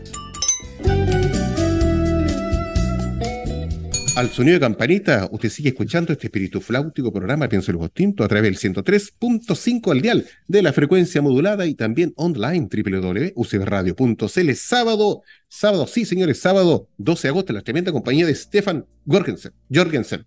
[4.15, 8.29] al sonido de campanita, usted sigue escuchando este espíritu flautico programa Pienso el Tinto a
[8.29, 14.55] través del 103.5 al dial de la frecuencia modulada y también online www.ucbradio.cl.
[14.55, 19.53] Sábado, sábado, sí señores, sábado 12 de agosto, la tremenda compañía de Stefan Jorgensen.
[19.73, 20.27] Jorgensen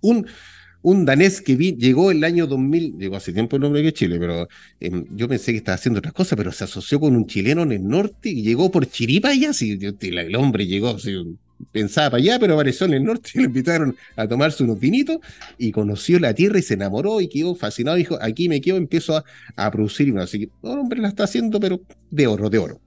[0.00, 0.26] un,
[0.82, 4.18] un danés que vi, llegó el año 2000, llegó hace tiempo el nombre que Chile,
[4.18, 4.48] pero
[4.80, 7.72] em, yo pensé que estaba haciendo otras cosas, pero se asoció con un chileno en
[7.72, 10.96] el norte y llegó por Chiripa y así, el hombre llegó,
[11.72, 15.18] pensaba para allá, pero apareció en el norte y lo invitaron a tomarse unos vinitos
[15.58, 17.96] y conoció la tierra y se enamoró y quedó fascinado.
[17.96, 19.22] Dijo, aquí me quedo, empiezo
[19.56, 20.16] a, producir.
[20.18, 22.80] Así que, hombre, la está haciendo, pero de oro, de oro.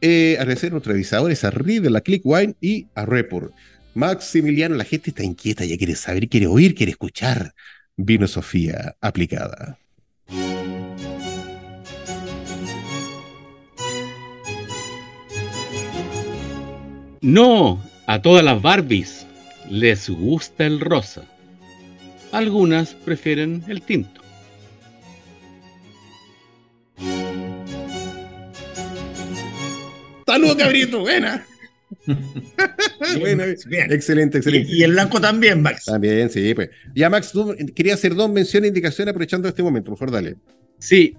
[0.00, 3.52] Eh, agradecer a nuestros revisadores, a de la Click Wine y a Report.
[3.94, 7.54] Maximiliano, la gente está inquieta, ya quiere saber, quiere oír, quiere escuchar.
[7.96, 9.78] Vino Sofía aplicada.
[17.20, 19.26] No, a todas las Barbies
[19.70, 21.24] les gusta el rosa.
[22.32, 24.20] Algunas prefieren el tinto.
[30.26, 31.46] Saludos, cabrito, buena.
[33.90, 34.68] Excelente, excelente.
[34.70, 35.84] Y, el blanco también, Max.
[35.84, 36.70] También, sí, pues.
[36.94, 39.90] Ya, Max, tú querías hacer dos menciones e indicaciones aprovechando este momento.
[39.90, 40.36] Mejor dale.
[40.78, 41.16] Sí,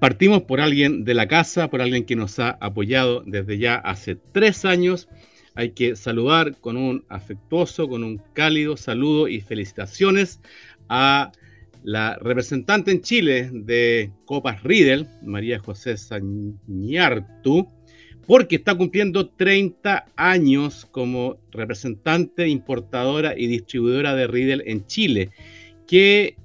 [0.00, 4.16] partimos por alguien de la casa, por alguien que nos ha apoyado desde ya hace
[4.32, 5.08] tres años
[5.54, 10.40] hay que saludar con un afectuoso, con un cálido saludo y felicitaciones
[10.88, 11.32] a
[11.82, 17.68] la representante en Chile de Copas Riedel, María José Sañartu,
[18.26, 25.30] porque está cumpliendo 30 años como representante, importadora y distribuidora de Riedel en Chile,
[25.86, 26.36] que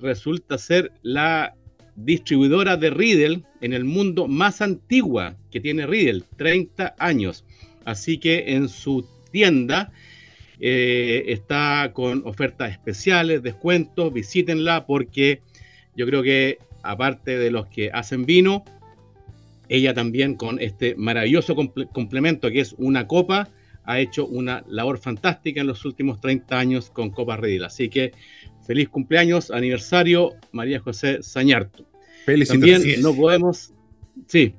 [0.00, 1.54] resulta ser la
[1.96, 7.44] distribuidora de Riedel en el mundo más antigua que tiene Riedel, 30 años.
[7.84, 9.92] Así que en su tienda
[10.60, 15.40] eh, está con ofertas especiales, descuentos, visítenla porque
[15.96, 18.64] yo creo que aparte de los que hacen vino,
[19.74, 21.54] ella también con este maravilloso
[21.92, 23.48] complemento que es una copa,
[23.84, 27.64] ha hecho una labor fantástica en los últimos 30 años con Copa Redil.
[27.64, 28.12] Así que
[28.66, 31.86] feliz cumpleaños, aniversario, María José Sañarto.
[32.48, 33.74] También no podemos,
[34.26, 34.54] sí,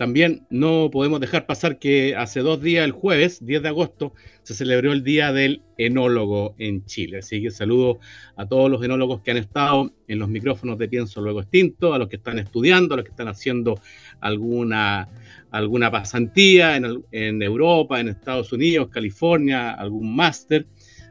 [0.00, 4.54] también no podemos dejar pasar que hace dos días, el jueves 10 de agosto, se
[4.54, 7.18] celebró el Día del Enólogo en Chile.
[7.18, 7.98] Así que saludo
[8.34, 11.98] a todos los enólogos que han estado en los micrófonos de Pienso Luego Extinto, a
[11.98, 13.78] los que están estudiando, a los que están haciendo
[14.20, 15.10] alguna,
[15.50, 20.64] alguna pasantía en, en Europa, en Estados Unidos, California, algún máster.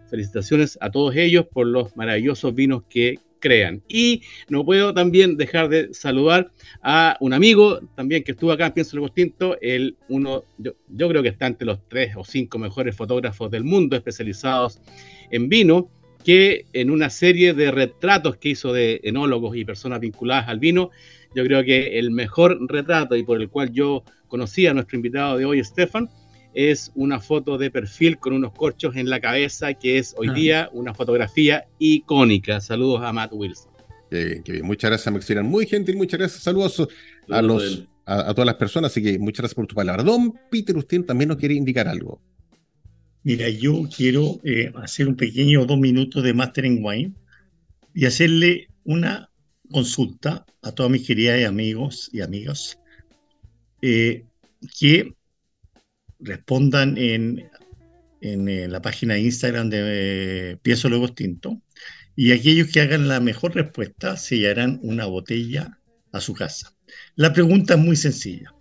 [0.09, 3.81] Felicitaciones a todos ellos por los maravillosos vinos que crean.
[3.87, 8.73] Y no puedo también dejar de saludar a un amigo también que estuvo acá en
[8.73, 12.57] Pienso el Tinto, el uno, yo, yo, creo que está entre los tres o cinco
[12.59, 14.79] mejores fotógrafos del mundo especializados
[15.31, 15.89] en vino,
[16.23, 20.91] que en una serie de retratos que hizo de enólogos y personas vinculadas al vino,
[21.33, 25.37] yo creo que el mejor retrato y por el cual yo conocí a nuestro invitado
[25.37, 26.09] de hoy, Stefan,
[26.53, 30.33] es una foto de perfil con unos corchos en la cabeza, que es hoy ah.
[30.33, 32.59] día una fotografía icónica.
[32.61, 33.71] Saludos a Matt Wilson.
[34.09, 34.65] Qué bien, qué bien.
[34.65, 35.49] Muchas gracias, Maximiliano.
[35.49, 36.41] Muy gentil, muchas gracias.
[36.41, 36.87] Saludos
[37.29, 38.91] a, los, a, todas las personas.
[38.91, 40.03] Así que muchas gracias por tu palabra.
[40.03, 42.19] Don Peter, usted también nos quiere indicar algo.
[43.23, 47.13] Mira, yo quiero eh, hacer un pequeño dos minutos de Mastering Wine
[47.93, 49.29] y hacerle una
[49.69, 52.79] consulta a todos mis queridas amigos y amigas
[53.81, 54.25] eh,
[54.79, 55.13] que
[56.19, 57.49] respondan en,
[58.21, 59.79] en, eh, la página de Instagram de
[60.51, 61.61] eh, Piezo Luego Tinto.
[62.15, 65.79] Y aquellos que hagan la mejor respuesta se llevarán una botella
[66.11, 66.73] a su casa.
[67.15, 68.53] La pregunta es muy sencilla.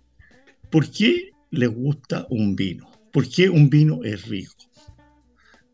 [0.69, 2.89] ¿Por qué les gusta un vino?
[3.11, 4.55] ¿Por qué un vino es rico?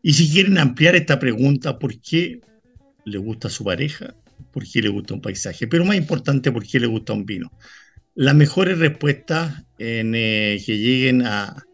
[0.02, 2.40] Y si quieren ampliar esta pregunta, ¿por qué
[3.04, 4.14] le gusta su pareja?
[4.52, 5.66] ¿Por qué le gusta un paisaje?
[5.66, 7.50] Pero más importante, ¿por qué le gusta un vino?
[8.14, 11.66] Las mejores respuestas eh, que lleguen a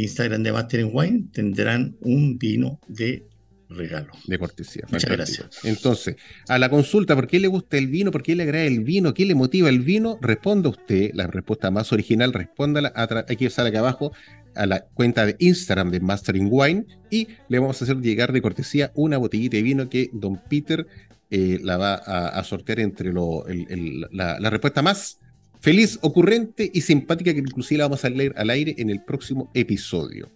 [0.00, 3.26] Instagram de Master Wine tendrán un vino de
[3.68, 4.12] regalo.
[4.26, 4.84] De cortesía.
[4.90, 5.64] Muchas gracias.
[5.64, 6.16] Entonces,
[6.48, 8.10] a la consulta, ¿por qué le gusta el vino?
[8.10, 9.14] ¿Por qué le agrada el vino?
[9.14, 10.18] ¿Qué le motiva el vino?
[10.20, 12.92] Responda usted, la respuesta más original, respóndala.
[13.28, 14.12] Hay que usar acá abajo
[14.54, 18.42] a la cuenta de Instagram de Mastering Wine y le vamos a hacer llegar de
[18.42, 20.86] cortesía una botellita de vino que Don Peter
[21.30, 25.18] eh, la va a, sortear entre la, la respuesta más
[25.62, 29.50] feliz, ocurrente y simpática que inclusive la vamos a leer al aire en el próximo
[29.54, 30.28] episodio.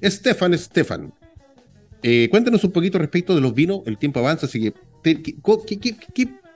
[0.00, 1.12] Estefan, Estefan,
[2.02, 4.72] eh, cuéntanos un poquito respecto de los vinos, el tiempo avanza, así que,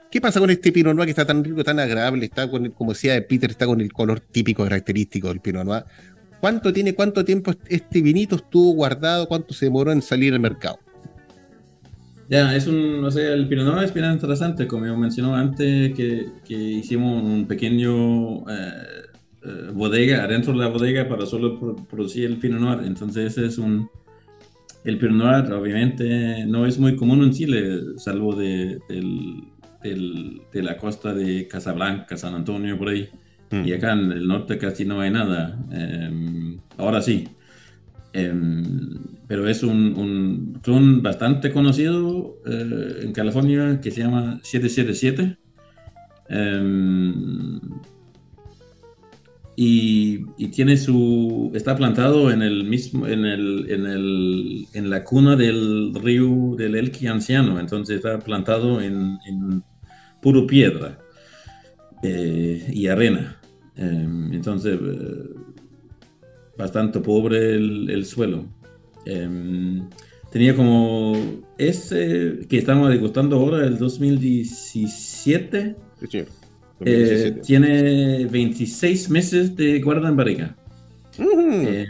[0.09, 2.25] ¿qué, pasa con este Pinot Noir que está tan rico, tan agradable?
[2.25, 5.83] Está con, como decía Peter, está con el color típico, característico del Pinot Noir.
[6.39, 9.27] ¿Cuánto tiene, cuánto tiempo este vinito estuvo guardado?
[9.27, 10.79] ¿Cuánto se demoró en salir al mercado?
[12.29, 16.31] Ya, es un, o sea, el Pinot Noir es bien interesante, como mencionó antes, que,
[16.47, 18.71] hicimos un pequeño eh,
[19.43, 22.79] eh, bodega, adentro de la bodega para solo producir el Pinot Noir.
[22.85, 23.89] Entonces ese es un,
[24.83, 31.13] el Pinot Noir obviamente no es muy común en Chile, salvo de, de la costa
[31.13, 33.09] de Casablanca, San Antonio, por ahí.
[33.51, 33.67] Mm.
[33.67, 35.59] Y acá en el norte casi no hay nada.
[35.71, 37.27] Em, ahora sí.
[39.33, 45.37] Em, pero es un, un, clon bastante conocido eh, en California que se llama 777.
[49.55, 55.35] Y, tiene su está plantado en el mismo en el, en el en la cuna
[55.35, 57.59] del río del Elqui anciano.
[57.59, 59.17] Entonces está plantado en,
[60.21, 60.99] puro piedra
[62.03, 63.39] eh, y arena.
[63.75, 65.29] Em, entonces eh,
[66.57, 68.45] bastante pobre el, suelo
[69.05, 69.87] em,
[70.31, 71.13] tenía como
[71.57, 75.75] ese que estamos degustando ahora el 2017
[76.09, 76.23] sí.
[76.85, 80.55] Eh, tiene 26 meses de guarda en barriga.
[81.17, 81.85] Eh,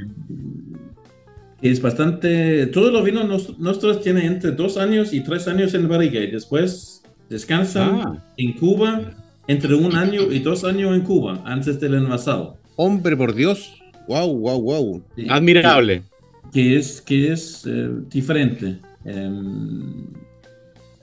[1.61, 2.67] es bastante.
[2.67, 7.01] Todos los vinos nuestros tienen entre 2 años y 3 años en barriga y después
[7.29, 8.23] descansan ah.
[8.37, 9.13] en Cuba
[9.47, 12.57] entre un año y dos años en Cuba antes del envasado.
[12.75, 13.81] Hombre, por Dios.
[14.07, 15.03] Wow, wow, wow.
[15.29, 16.03] Admirable.
[16.51, 18.79] Que es, que es eh, diferente.
[19.05, 20.07] Em,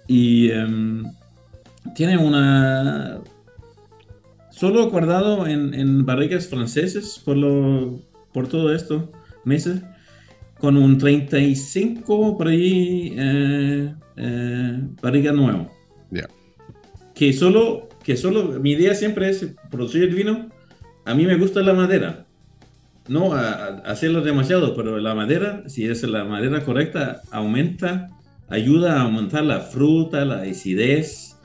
[0.07, 1.05] y em,
[1.95, 3.21] tiene una
[4.51, 9.11] solo guardado en, en barrigas franceses por, lo, por todo esto,
[9.45, 9.81] meses,
[10.59, 15.71] con un 35 por ahí eh, eh, barriga nuevo.
[17.15, 20.49] Que solo, que solo, mi idea siempre es producir el vino.
[21.05, 22.27] A mí me gusta la madera.
[23.09, 28.09] No hacerlo demasiado, pero la madera, si es la madera correcta, aumenta,
[28.49, 31.37] ayuda a aumentar la fruta, la acidez,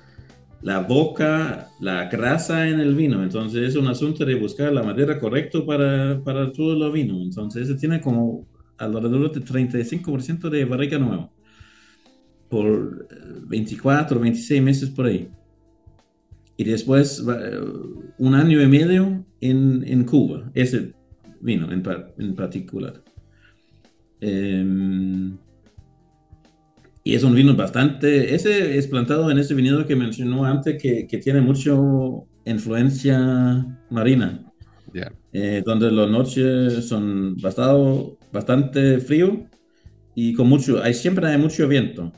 [0.62, 3.24] la boca, la grasa en el vino.
[3.24, 7.22] Entonces es un asunto de buscar la madera correcta para, para todo el vino.
[7.22, 8.48] Entonces ese tiene como
[8.78, 11.30] alrededor de 35% de barrica nueva
[12.50, 13.08] por
[13.48, 15.30] 24, 26 meses por ahí.
[16.58, 17.24] Y después
[18.18, 20.95] un año y medio en, en Cuba, ese
[21.46, 21.84] vino en,
[22.18, 23.02] en particular.
[24.20, 24.66] Eh,
[27.08, 31.06] y es un vino bastante, ese es plantado en ese viñedo que mencionó antes, que,
[31.06, 34.44] que tiene mucho influencia marina,
[35.32, 39.46] eh, donde las noches son bastante, bastante frío
[40.16, 42.12] y con mucho, hay, siempre hay mucho viento.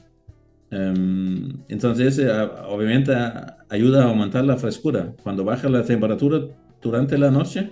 [0.71, 2.19] Um, entonces,
[2.67, 3.11] obviamente,
[3.69, 5.13] ayuda a aumentar la frescura.
[5.23, 6.45] Cuando baja la temperatura
[6.81, 7.71] durante la noche,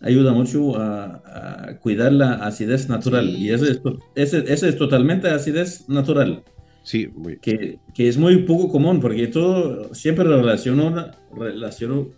[0.00, 3.28] ayuda mucho a, cuidar la acidez natural.
[3.28, 3.80] Y ese es,
[4.14, 6.42] ese, ese es totalmente acidez natural.
[6.82, 7.10] Sí,
[7.42, 12.08] que, que, es muy poco común porque todo siempre relacionó, relacionó,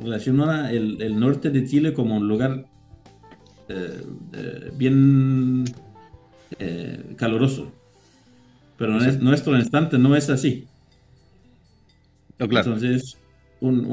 [0.00, 2.66] relacionó el, el, norte de Chile como un lugar
[3.68, 4.00] eh,
[4.32, 5.64] eh, bien
[6.58, 7.72] eh, caluroso.
[8.76, 10.68] Pero en nuestro instante no es así.
[12.38, 13.17] Entonces,
[13.60, 13.84] un,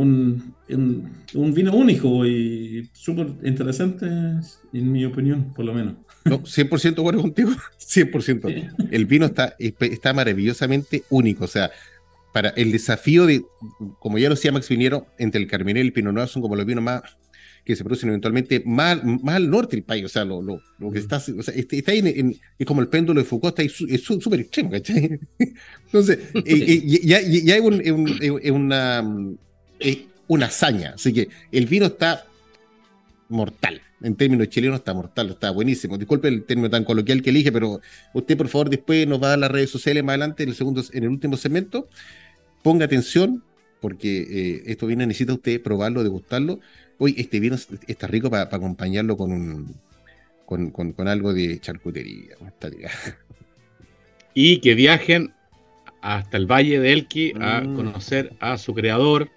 [0.67, 5.95] un, un, vino único y súper interesante, en mi opinión, por lo menos.
[6.23, 8.89] No, 100% bueno contigo, 100%.
[8.91, 11.71] El vino está, está maravillosamente único, o sea,
[12.33, 13.43] para el desafío de,
[13.99, 16.55] como ya lo decía Max Viniero, entre el Carmenere y el Pinot Noir son como
[16.55, 17.01] los vinos más
[17.65, 20.91] que se producen eventualmente más, más al norte del país, o sea, lo, lo, lo
[20.91, 23.63] que está, o sea, este, está, ahí en, es como el péndulo de Foucault, está
[23.63, 25.19] ahí, es súper extremo, ¿cachai?
[25.85, 26.19] Entonces,
[27.03, 29.03] ya, ya, hay una,
[30.27, 32.25] una hazaña, así que el vino está
[33.29, 33.81] mortal.
[34.01, 35.97] En términos chilenos está mortal, está buenísimo.
[35.97, 37.81] Disculpe el término tan coloquial que elige, pero
[38.13, 40.55] usted por favor después nos va a dar las redes sociales más adelante en el
[40.55, 41.87] segundo, en el último segmento.
[42.61, 43.43] Ponga atención,
[43.79, 46.59] porque eh, esto viene, necesita usted probarlo, degustarlo.
[46.97, 47.55] Hoy este vino
[47.87, 49.75] está rico para acompañarlo con un
[50.45, 52.35] con, algo de charcutería.
[54.33, 55.31] Y que viajen
[56.01, 57.75] hasta el Valle de Elqui a mm.
[57.75, 59.29] conocer a su creador,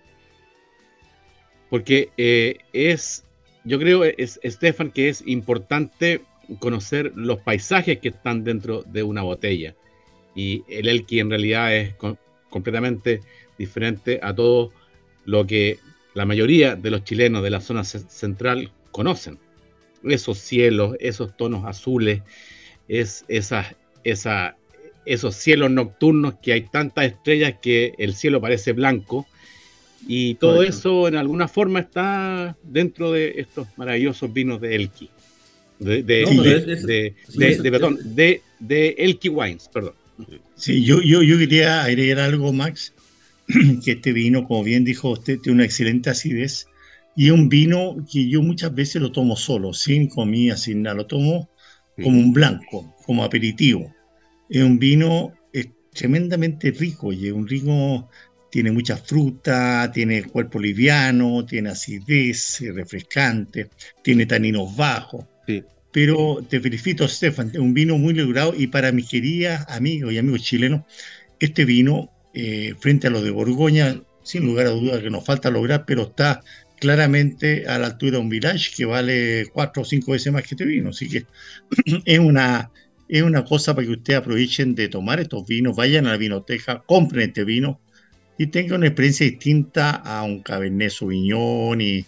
[1.71, 3.25] porque eh, es,
[3.65, 6.23] yo creo, es, Estefan, que es importante
[6.61, 9.75] conocer los paisajes que están dentro de una botella.
[10.35, 11.95] Y el Elqui en realidad es
[12.49, 13.21] completamente
[13.59, 14.73] diferente a todo
[15.25, 15.79] lo que
[16.15, 19.39] la mayoría de los chilenos de la zona central conocen.
[20.03, 22.23] Esos cielos, esos tonos azules,
[22.89, 24.57] es, esa, esa,
[25.07, 29.28] esos cielos nocturnos que hay tantas estrellas que el cielo parece blanco.
[30.11, 35.11] Y todo eso en alguna forma está dentro de estos maravillosos vinos de Elki.
[35.79, 39.93] De, de, perdón, de, de Elki Wines, perdón.
[40.57, 42.95] Sí, yo, yo, yo quería agregar algo, Max,
[43.85, 46.67] que este vino, como bien dijo usted, tiene una excelente acidez
[47.15, 50.97] y es un vino que yo muchas veces lo tomo solo, sin comida, sin nada,
[50.97, 51.51] lo tomo
[52.03, 53.95] como un blanco, como aperitivo.
[54.49, 55.35] Es un vino
[55.99, 58.09] tremendamente rico y es un rico,
[58.51, 63.69] tiene mucha fruta, tiene cuerpo liviano, tiene acidez, refrescante,
[64.03, 65.27] tiene taninos bajos.
[65.91, 70.19] Pero te felicito, Stefan, es un vino muy logrado y para mis queridas amigos y
[70.19, 70.83] amigos chilenos,
[71.41, 75.51] este vino eh, frente a lo de Borgoña, sin lugar a dudas que nos falta
[75.51, 76.43] lograr, pero está
[76.79, 80.55] claramente a la altura de un Village que vale cuatro o cinco veces más que
[80.55, 80.91] este vino.
[80.91, 81.27] Así que
[82.05, 82.71] es una,
[83.09, 86.83] es una cosa para que ustedes aprovechen de tomar estos vinos, vayan a la vinoteca,
[86.87, 87.81] compren este vino
[88.39, 92.05] y tengan una experiencia distinta a un Cabernet Sauvignon y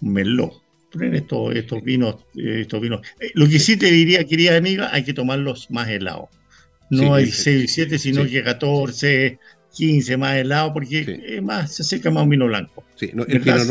[0.00, 0.60] un Merlot.
[1.00, 2.16] Estos, estos vinos.
[2.34, 3.00] Estos vinos.
[3.18, 6.28] Eh, lo que sí te diría, querida amiga, hay que tomarlos más helados
[6.92, 9.38] no hay 6 y 7, sino que 14,
[9.74, 12.84] 15 más helado, porque es más, se acerca más un vino blanco.
[12.96, 13.70] Sí, no, el ¿Qué piensas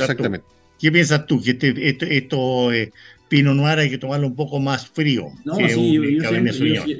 [0.00, 0.46] exactamente.
[0.48, 0.54] tú?
[0.78, 1.42] ¿Qué piensas tú?
[1.42, 2.92] Que este, este esto, eh,
[3.28, 5.28] Pino Noir hay que tomarlo un poco más frío.
[5.44, 5.94] No, sí,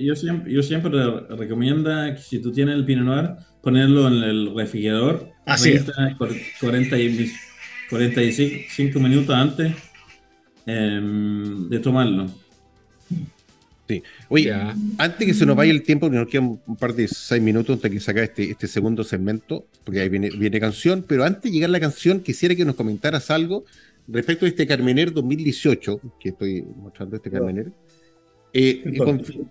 [0.01, 0.91] yo, siempre, yo, siempre,
[1.31, 3.31] recomiendo que si tú tienes el Pino Noir,
[3.63, 5.31] ponerlo en el refrigerador.
[5.47, 5.75] Así
[6.59, 6.97] 40,
[7.91, 9.75] 45 minutos antes
[10.67, 12.27] em, de tomarlo.
[13.87, 14.03] Sí.
[14.29, 14.51] Oye,
[14.97, 17.75] antes que se nos vaya el tiempo, que nos quedan un par de seis minutos
[17.75, 21.51] antes que se este, este segundo segmento, porque ahí viene, viene canción, pero antes de
[21.51, 23.65] llegar a la canción, quisiera que nos comentaras algo
[24.09, 27.73] respecto a este Carmener 2018, que estoy mostrando este Carmener.
[28.57, 28.85] Eh,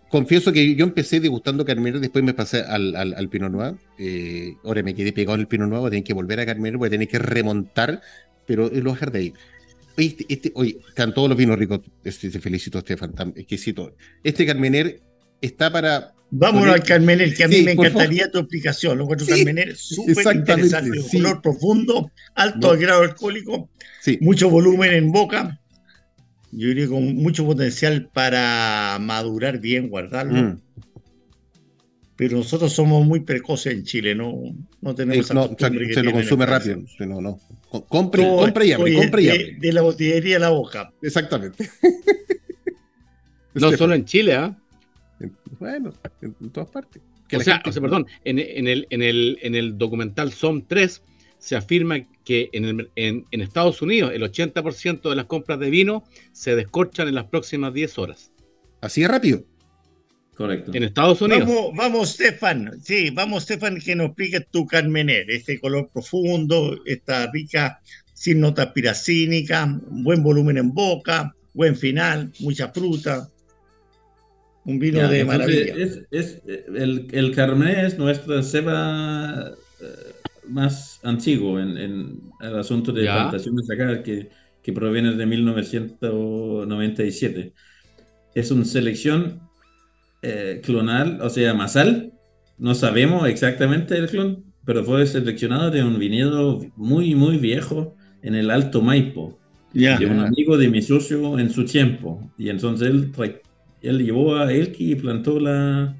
[0.09, 3.75] confieso que yo empecé degustando Carmener, después me pasé al, al, Pinot Noir.
[3.97, 6.45] Eh, ahora me quedé pegado en el Pinot Noir, voy a tener que volver a
[6.45, 8.01] Carmener, voy a tener que remontar,
[8.45, 9.33] pero lo voy a dejar de ahí.
[9.97, 11.81] Este, este, oye, están todos los vinos ricos.
[12.03, 13.93] Este, te felicito, Estefan, exquisito.
[14.23, 15.01] Este Carmener
[15.45, 16.13] está para.
[16.35, 18.97] Vámonos al Carmener, que a mí me encantaría tu explicación.
[18.97, 21.01] Lo encuentro Carmener súper interesante.
[21.01, 21.17] Sí.
[21.17, 23.69] Color profundo, alto grado alcohólico,
[24.19, 25.59] mucho volumen en boca.
[26.51, 30.33] Yo diría con mucho potencial para madurar bien, guardarlo.
[30.33, 30.61] Mm
[32.15, 36.45] pero nosotros somos muy precoces en Chile, no, no tenemos esa no, se, lo consume
[36.45, 36.83] rápido.
[36.99, 37.39] No, no.
[37.89, 39.57] Compre, compre y abre, compre y abre.
[39.59, 40.93] De, la botillería a la boca.
[41.01, 41.69] Exactamente.
[43.55, 44.55] no solo en Chile, ¿ah?
[45.63, 47.01] Bueno, en, todas partes.
[47.33, 51.01] o, sea, perdón, en, en, el, en, el, en el documental SOM 3
[51.39, 55.69] se afirma que en, el, en, en Estados Unidos el 80% de las compras de
[55.69, 56.03] vino
[56.33, 58.33] se descorchan en las próximas 10 horas.
[58.81, 59.45] Así de rápido.
[60.35, 60.71] Correcto.
[60.73, 61.47] En Estados Unidos.
[61.47, 62.71] Vamos, vamos, Stefan.
[62.83, 65.31] Sí, vamos, Stefan, que nos explique tu Carmener.
[65.31, 67.79] Este color profundo, esta rica,
[68.13, 73.29] sin nota piracínica, buen volumen en boca, buen final, mucha fruta.
[74.65, 75.75] Un vino de maravilla.
[76.11, 79.51] Es, el, el Carmener es nuestra ceba
[79.81, 80.13] eh,
[80.47, 84.29] más antiguo en, el asunto de plantaciones acá, que,
[84.61, 87.53] que proviene de 1997.
[88.35, 89.41] Es una selección
[90.21, 92.13] eh, clonal, o sea, masal.
[92.57, 98.35] No sabemos exactamente el clon, pero fue seleccionado de un viñedo muy, muy viejo en
[98.35, 99.37] el Alto Maipo.
[99.73, 102.31] De un amigo de mi socio en su tiempo.
[102.37, 103.11] Y entonces él,
[103.83, 105.95] él llevó a Elki y plantó la,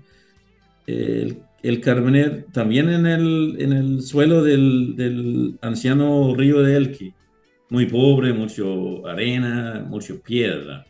[0.88, 7.13] el, el Carmener también en el, en el suelo del, del anciano río de Elqui.
[7.69, 10.86] Muy pobre, mucho arena, mucho piedra.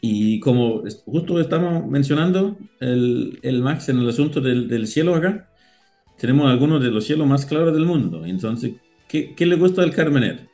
[0.00, 5.48] Y como justo estamos mencionando, el, el Max en el asunto del, del, cielo acá,
[6.18, 8.26] tenemos algunos de los cielos más claros del mundo.
[8.26, 8.72] Entonces,
[9.08, 10.48] ¿qué, qué le gusta al Carmener?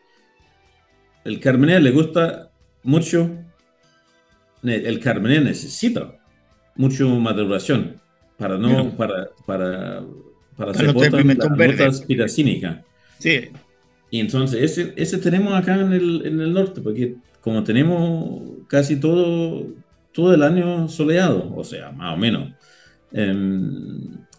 [1.25, 2.53] El Carmener le gusta
[2.83, 3.31] mucho,
[4.63, 6.19] el Carmener necesita
[6.77, 8.01] mucho maduración
[8.37, 10.03] para no, para, para,
[10.57, 12.79] para, hacer notas piracínicas.
[13.19, 13.51] Sí.
[14.11, 18.97] Y entonces, ese, ese tenemos acá en el, en el norte, porque como tenemos casi
[18.97, 19.67] todo,
[20.13, 22.51] todo el año soleado, o sea, más o menos,
[23.13, 23.35] eh,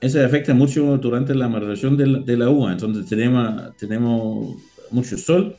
[0.02, 2.72] ese afecta mucho durante la maduración de la, de la, uva.
[2.72, 4.56] Entonces tenemos, tenemos
[4.90, 5.56] mucho sol,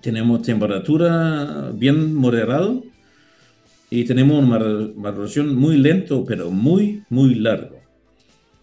[0.00, 2.84] tenemos temperatura bien moderado
[3.90, 7.80] y tenemos una maduración muy lento, pero muy, muy largo.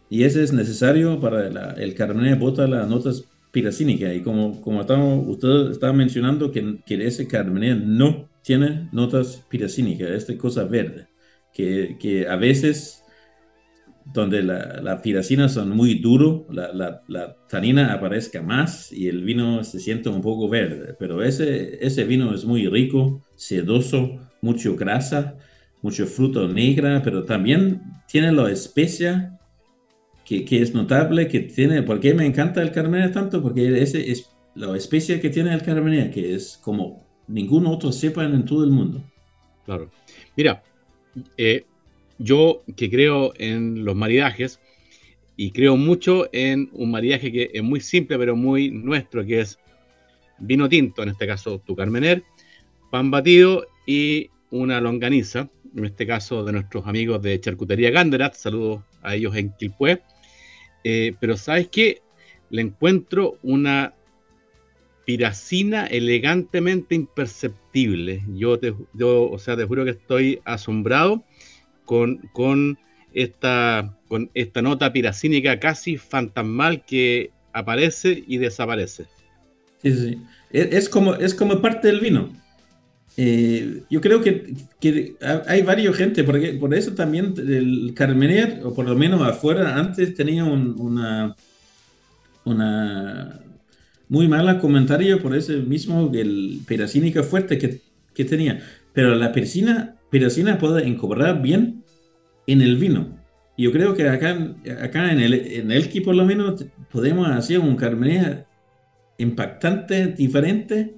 [0.09, 4.15] Y ese es necesario para la, el Cabernet bota las notas piracínicas.
[4.15, 10.09] Y como, como estamos, usted estaba mencionando que, que ese Cabernet no tiene notas piracínicas,
[10.11, 11.07] esta cosa verde,
[11.53, 13.03] que, que a veces
[14.13, 19.25] donde las la piracinas son muy duros, la, la, la, tanina aparezca más y el
[19.25, 20.95] vino se siente un poco verde.
[20.97, 25.37] Pero ese, ese vino es muy rico, sedoso, mucho grasa,
[25.81, 29.39] mucho fruto negra, pero también tiene la especia
[30.25, 33.41] que, que, es notable, que tiene, ¿por qué me encanta el Carmener tanto?
[33.41, 38.23] Porque ese es la especia que tiene el Carmener, que es como ningún otro sepa
[38.23, 39.01] en todo el mundo.
[39.65, 39.89] Claro.
[40.35, 40.63] Mira,
[41.37, 41.65] eh,
[42.17, 44.59] yo que creo en los maridajes
[45.35, 49.59] y creo mucho en un maridaje que es muy simple pero muy nuestro, que es
[50.39, 52.23] vino tinto, en este caso tu Carmener,
[52.91, 58.83] pan batido y una longaniza, en este caso de nuestros amigos de Charcutería Ganderat, saludos
[59.01, 60.03] a ellos en Quilpué.
[60.83, 62.01] Eh, pero ¿sabes qué?
[62.49, 63.95] Le encuentro una
[65.05, 68.23] piracina elegantemente imperceptible.
[68.35, 71.23] Yo, te, yo, o sea, te juro que estoy asombrado
[71.85, 72.77] con, con,
[73.13, 79.05] esta, con esta nota piracínica casi fantasmal que aparece y desaparece.
[79.81, 80.21] Sí, sí.
[80.51, 82.29] Es, como, es como parte del vino.
[83.19, 85.15] Eh, yo creo que, que,
[85.47, 90.13] hay varios gente, porque por eso también el Carmener, o por lo menos afuera, antes
[90.13, 91.35] tenía una,
[92.45, 93.39] una
[94.07, 97.81] muy mala comentario por ese mismo el piracínica fuerte que,
[98.13, 98.59] que tenía.
[98.93, 101.83] Pero la piracina piracina puede encobrar bien
[102.45, 103.17] en el vino.
[103.57, 107.75] Yo creo que acá, acá en el, en Elqui por lo menos podemos hacer un
[107.75, 108.45] carmener
[109.17, 110.96] impactante, diferente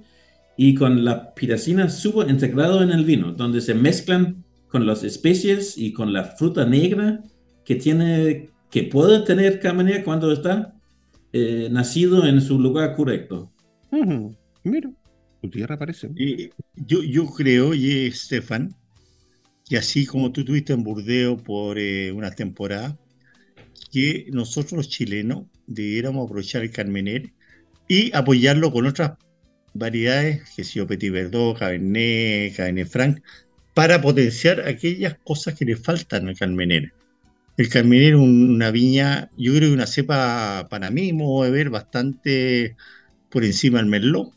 [0.56, 5.76] y con la piracina subo integrado en el vino, donde se mezclan con las especies
[5.76, 7.22] y con la fruta negra
[7.64, 10.74] que tiene, que puede tener Cabernet cuando está
[11.32, 13.52] eh, nacido en su lugar correcto.
[14.62, 14.90] Mira,
[15.40, 16.10] tu tierra aparece.
[16.76, 18.74] yo, yo creo, y Estefan,
[19.68, 22.98] y así como tú tuviste en Burdeo por eh, una temporada,
[23.90, 27.32] que nosotros los chilenos debiéramos aprovechar el Carmener
[27.88, 29.12] y apoyarlo con otras
[29.74, 33.22] variedades, que sea Petit Verdot, Cabernet, Cabernet Franc,
[33.74, 36.92] para potenciar aquellas cosas que le faltan al Carmener.
[37.56, 41.70] El Carmener es una viña, yo creo que una cepa para mí, modo de ver,
[41.70, 42.76] bastante
[43.30, 44.32] por encima del Merlot,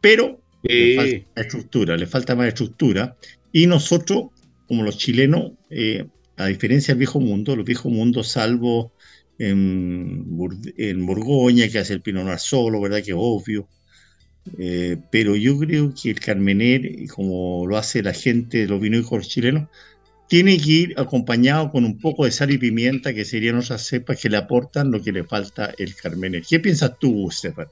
[0.00, 3.16] pero le falta estructura, le falta más estructura.
[3.52, 4.26] Y nosotros
[4.68, 6.06] como los chilenos, eh,
[6.36, 8.92] a diferencia del viejo mundo, los viejos mundos, salvo
[9.38, 10.26] en,
[10.76, 13.02] en, Borgoña, que hace el Pinot Noir solo, ¿verdad?
[13.02, 13.66] Que es obvio.
[14.58, 19.28] Eh, pero yo creo que el Carmener, como lo hace la gente de los vinícolas
[19.28, 19.68] chilenos,
[20.28, 24.20] tiene que ir acompañado con un poco de sal y pimienta, que serían otras cepas
[24.20, 26.42] que le aportan lo que le falta el Carmener.
[26.48, 27.66] ¿Qué piensas tú, Stefan?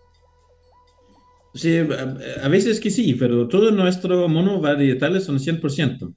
[1.55, 6.13] Sí, a veces que sí, pero todos nuestros monovarietales son 100%.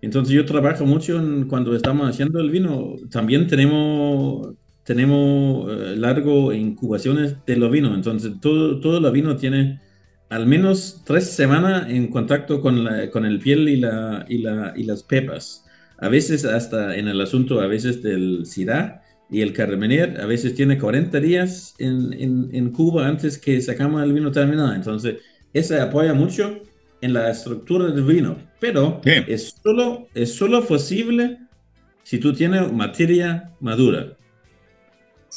[0.00, 2.96] Entonces yo trabajo mucho cuando estamos haciendo el vino.
[3.10, 4.54] También tenemos,
[4.84, 7.94] tenemos eh, largo incubaciones de los vinos.
[7.94, 9.80] Entonces todo, todo el vino tiene
[10.28, 14.72] al menos tres semanas en contacto con, la, con el piel y, la, y, la,
[14.76, 15.64] y las pepas.
[15.98, 20.54] A veces hasta en el asunto, a veces del SIDA y el Carmener, a veces
[20.54, 24.74] tiene 40 días en, en, en Cuba antes que sacamos el vino terminado.
[24.74, 25.16] Entonces,
[25.52, 26.60] eso apoya mucho
[27.00, 31.38] en la estructura del vino, pero es solo, es solo posible
[32.02, 34.16] si tú tienes materia madura.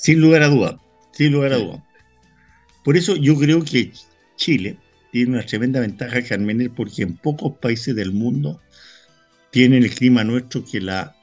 [0.01, 0.79] Sin lugar a duda,
[1.11, 1.83] sin lugar a duda.
[2.83, 3.91] Por eso yo creo que
[4.37, 4.77] Chile
[5.11, 8.61] tiene una tremenda ventaja, Carmenel, porque en pocos países del mundo
[9.51, 11.15] tienen el clima nuestro que la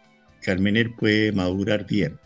[0.42, 2.18] Carmener puede madurar bien.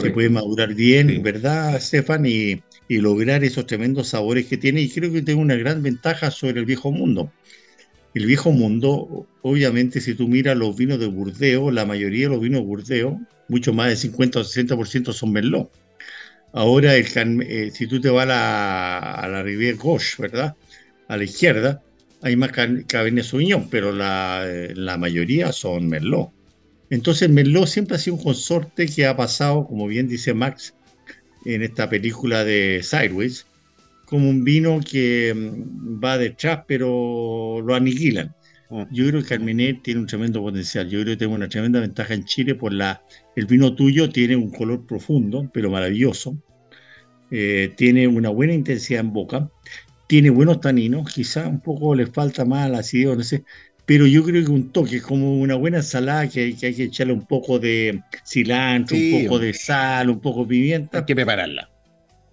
[0.00, 2.24] Se puede madurar bien, ¿verdad, Stefan?
[2.24, 4.80] Y, y, lograr esos tremendos sabores que tiene.
[4.80, 7.30] Y creo que tiene una gran ventaja sobre el viejo mundo.
[8.14, 12.42] El viejo mundo, obviamente, si tú miras los vinos de Burdeo, la mayoría de los
[12.42, 15.70] vinos de Burdeo, mucho más del 50 o 60% son Merlot.
[16.52, 17.06] Ahora, el,
[17.42, 20.54] eh, si tú te vas a la, a la Gauche, ¿verdad?
[21.08, 21.82] A la izquierda,
[22.20, 26.30] hay más Cabernet Sauvignon, pero la, eh, la mayoría son Merlot.
[26.90, 30.74] Entonces Merlot siempre ha sido un consorte que ha pasado, como bien dice Max
[31.46, 33.46] en esta película de Sideways,
[34.12, 38.34] como un vino que mm, va detrás pero lo aniquilan.
[38.70, 38.86] Ah.
[38.92, 40.86] Yo creo que Carmenet tiene un tremendo potencial.
[40.90, 43.02] Yo creo que tengo una tremenda ventaja en Chile por la...
[43.36, 46.36] El vino tuyo tiene un color profundo, pero maravilloso.
[47.30, 49.50] Eh, tiene una buena intensidad en boca.
[50.08, 51.10] Tiene buenos taninos.
[51.10, 53.44] Quizá un poco le falta más la acidez, no sé
[53.86, 56.84] pero yo creo que un toque, como una buena ensalada que hay, que hay que
[56.84, 60.98] echarle un poco de cilantro, un poco de sal, un poco de pimienta.
[60.98, 61.71] Hay que prepararla.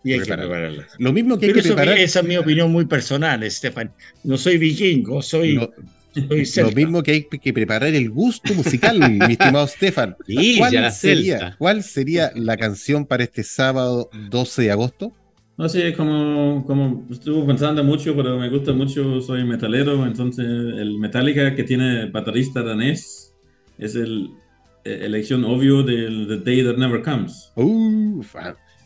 [0.04, 0.88] Y hay que prepararla.
[0.98, 1.98] Lo mismo que hay que preparar.
[1.98, 3.92] Esa es mi opinión muy personal, Estefan.
[4.24, 5.56] No soy vikingo, soy.
[6.16, 10.16] lo mismo que hay que preparar el gusto musical, mi estimado Stefan.
[10.58, 15.14] ¿Cuál, sería, ¿Cuál sería la canción para este sábado 12 de agosto?
[15.58, 20.98] No sé, como, como estuve pensando mucho, pero me gusta mucho, soy metalero, entonces el
[21.00, 23.36] Metallica que tiene baterista danés
[23.78, 24.30] es el
[24.86, 27.52] e, elección obvio del The Day That Never Comes.
[27.56, 28.24] Uh,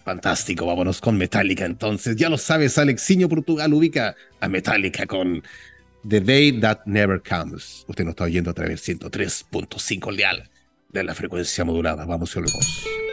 [0.03, 2.15] fantástico, vámonos con Metallica entonces.
[2.15, 5.43] Ya lo sabes, Alexiño Portugal ubica a Metallica con
[6.07, 7.85] The Day That Never Comes.
[7.87, 10.49] Usted nos está oyendo a través de 103.5 leal
[10.89, 12.05] de la frecuencia modulada.
[12.05, 13.12] Vamos y volvemos.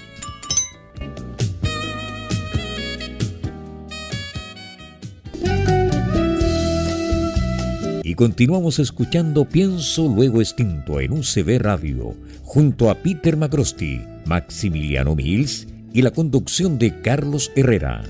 [8.11, 15.65] Y continuamos escuchando Pienso Luego Extinto en UCB Radio, junto a Peter Macrosti, Maximiliano Mills
[15.93, 18.03] y la conducción de Carlos Herrera.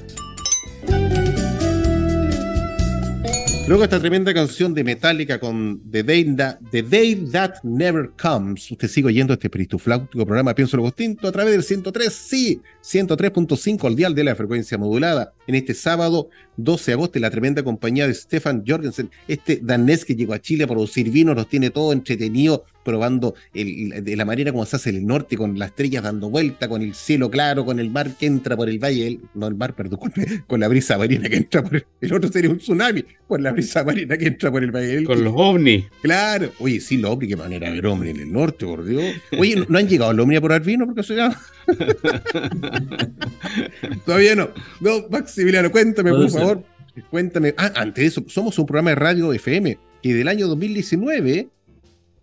[3.67, 6.35] Luego esta tremenda canción de Metallica con The Day,
[6.71, 8.69] The Day That Never Comes.
[8.71, 13.87] Usted sigue oyendo este peristufláutico programa Pienso Luego Extinto a través del 103, sí, 103.5
[13.87, 15.33] al dial de la frecuencia modulada.
[15.47, 20.15] En este sábado 12 de agosto, la tremenda compañía de Stefan Jorgensen, este danés que
[20.15, 24.65] llegó a Chile a producir vino, nos tiene todo entretenido probando de la manera como
[24.65, 27.89] se hace el norte, con las estrellas dando vuelta, con el cielo claro, con el
[27.89, 29.99] mar que entra por el valle, no el mar, perdón,
[30.47, 33.83] con la brisa marina que entra por el, otro sería un tsunami, por la brisa
[33.83, 35.03] marina que entra por el valle.
[35.03, 35.85] Con los ovnis.
[36.01, 39.03] Claro, oye, sí, los ovnis, qué manera de ver ovnis en el norte, por Dios.
[39.37, 40.85] Oye, ¿no, han llegado los ovnis a probar vino?
[40.85, 41.15] Porque se
[44.05, 44.49] Todavía no.
[44.79, 46.63] No, Maximiliano, cuéntame, por favor.
[47.09, 51.49] Cuéntame, ah, antes de eso, somos un programa de radio FM que del año 2019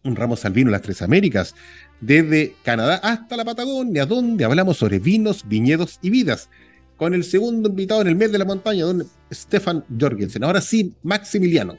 [0.04, 1.54] honramos al vino en las tres Américas,
[2.00, 6.48] desde Canadá hasta la Patagonia, donde hablamos sobre vinos, viñedos y vidas,
[6.96, 10.44] con el segundo invitado en el mes de la montaña, don Stefan Jorgensen.
[10.44, 11.78] Ahora sí, Maximiliano,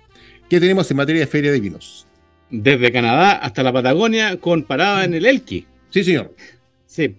[0.49, 2.07] ¿qué tenemos en materia de feria de vinos?
[2.49, 5.65] Desde Canadá hasta la Patagonia, con parada en el Elqui.
[5.89, 6.35] Sí, señor.
[6.85, 7.15] Sí.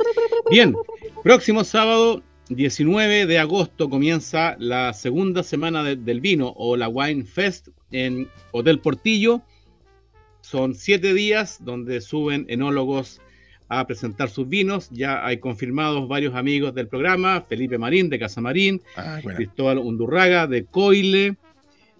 [0.50, 0.74] Bien,
[1.22, 7.68] próximo sábado 19 de agosto comienza la segunda semana del vino o la Wine Fest
[7.92, 9.42] en Hotel Portillo.
[10.50, 13.20] Son siete días donde suben enólogos
[13.68, 14.88] a presentar sus vinos.
[14.90, 20.48] Ya hay confirmados varios amigos del programa: Felipe Marín de Casa Marín, ah, Cristóbal Undurraga
[20.48, 21.36] de Coile,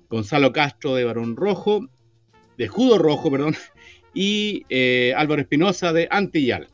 [0.08, 1.88] Gonzalo Castro de Barón Rojo,
[2.58, 3.54] de Judo Rojo, perdón,
[4.14, 6.66] y eh, Álvaro Espinosa de Antillal.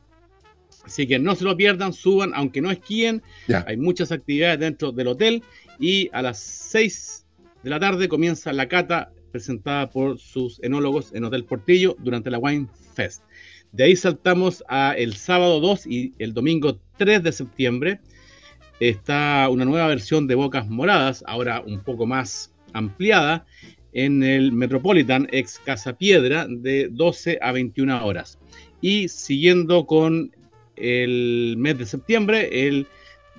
[0.83, 3.23] Así que no se lo pierdan, suban, aunque no esquíen.
[3.67, 5.43] Hay muchas actividades dentro del hotel.
[5.79, 7.27] Y a las 6
[7.65, 12.39] de la tarde comienza la cata presentada por sus enólogos en Hotel Portillo durante la
[12.39, 13.23] Wine Fest.
[13.73, 18.01] De ahí saltamos a el sábado 2 y el domingo 3 de septiembre.
[18.81, 23.47] Está una nueva versión de Bocas Moradas, ahora un poco más ampliada,
[23.93, 28.39] en el Metropolitan ex Casa Piedra de 12 a 21 horas.
[28.81, 30.31] Y siguiendo con
[30.77, 32.87] el mes de septiembre, el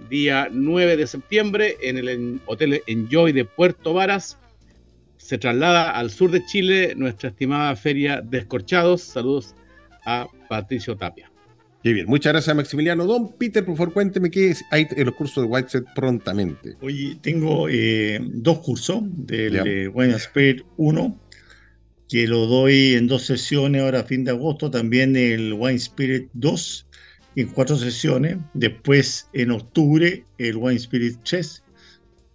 [0.10, 4.38] día 9 de septiembre, en el Hotel Enjoy de Puerto Varas.
[5.28, 9.02] Se traslada al sur de Chile nuestra estimada feria de escorchados.
[9.02, 9.56] Saludos
[10.06, 11.30] a Patricio Tapia.
[11.84, 13.06] Qué bien, muchas gracias Maximiliano.
[13.06, 16.78] Don Peter, por favor, cuénteme qué hay en los cursos de Whiteset prontamente.
[16.80, 21.20] Oye, tengo eh, dos cursos del eh, Wine Spirit 1,
[22.08, 24.72] que lo doy en dos sesiones ahora a fin de agosto.
[24.72, 26.88] También el Wine Spirit 2,
[27.36, 28.38] en cuatro sesiones.
[28.54, 31.64] Después, en octubre, el Wine Spirit 3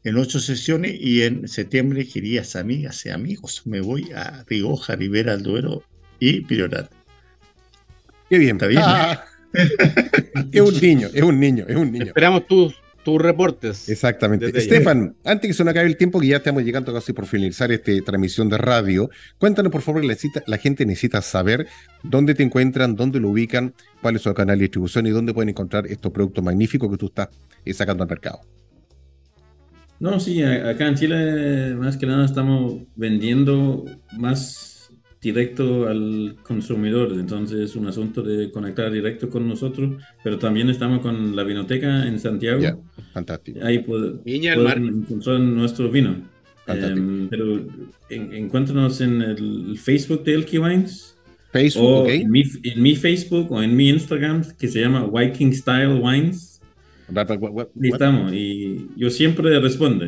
[0.04, 0.96] en ocho sesiones.
[1.00, 5.82] Y en septiembre, queridas amigas y amigos, me voy a Rioja, Rivera del Duero
[6.18, 6.90] y Priorat.
[8.28, 8.56] Qué bien.
[8.56, 8.82] Está bien.
[8.84, 9.24] Ah.
[10.52, 12.06] es un niño, es un niño, es un niño.
[12.06, 13.88] Esperamos tus tus reportes.
[13.88, 14.46] Exactamente.
[14.56, 17.72] Estefan, antes que se nos acabe el tiempo, que ya estamos llegando casi por finalizar
[17.72, 21.66] esta transmisión de radio, cuéntanos por favor, la, la gente necesita saber
[22.02, 25.50] dónde te encuentran, dónde lo ubican, cuál es su canal de distribución y dónde pueden
[25.50, 27.28] encontrar estos productos magníficos que tú estás
[27.76, 28.40] sacando al mercado.
[30.02, 33.84] No, sí, acá en Chile más que nada estamos vendiendo
[34.18, 34.90] más
[35.20, 41.02] directo al consumidor, entonces es un asunto de conectar directo con nosotros, pero también estamos
[41.02, 42.82] con la vinoteca en Santiago.
[43.12, 43.60] fantástico.
[43.62, 46.16] Ahí pueden encontrar nuestro vino.
[46.66, 47.64] Eh, pero
[48.10, 51.16] en, encuéntranos en el Facebook de Elky Wines.
[51.52, 56.60] Facebook, o en, mi, Facebook o en mi Instagram que se llama Viking Style Wines.
[57.08, 60.06] Ahí estamos y yo siempre respondo.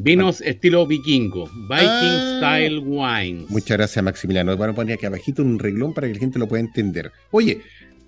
[0.00, 2.36] Vinos estilo vikingo, Viking ah.
[2.38, 3.50] Style Wines.
[3.50, 4.56] Muchas gracias, Maximiliano.
[4.56, 7.10] Van a poner aquí abajito un reglón para que la gente lo pueda entender.
[7.32, 7.62] Oye,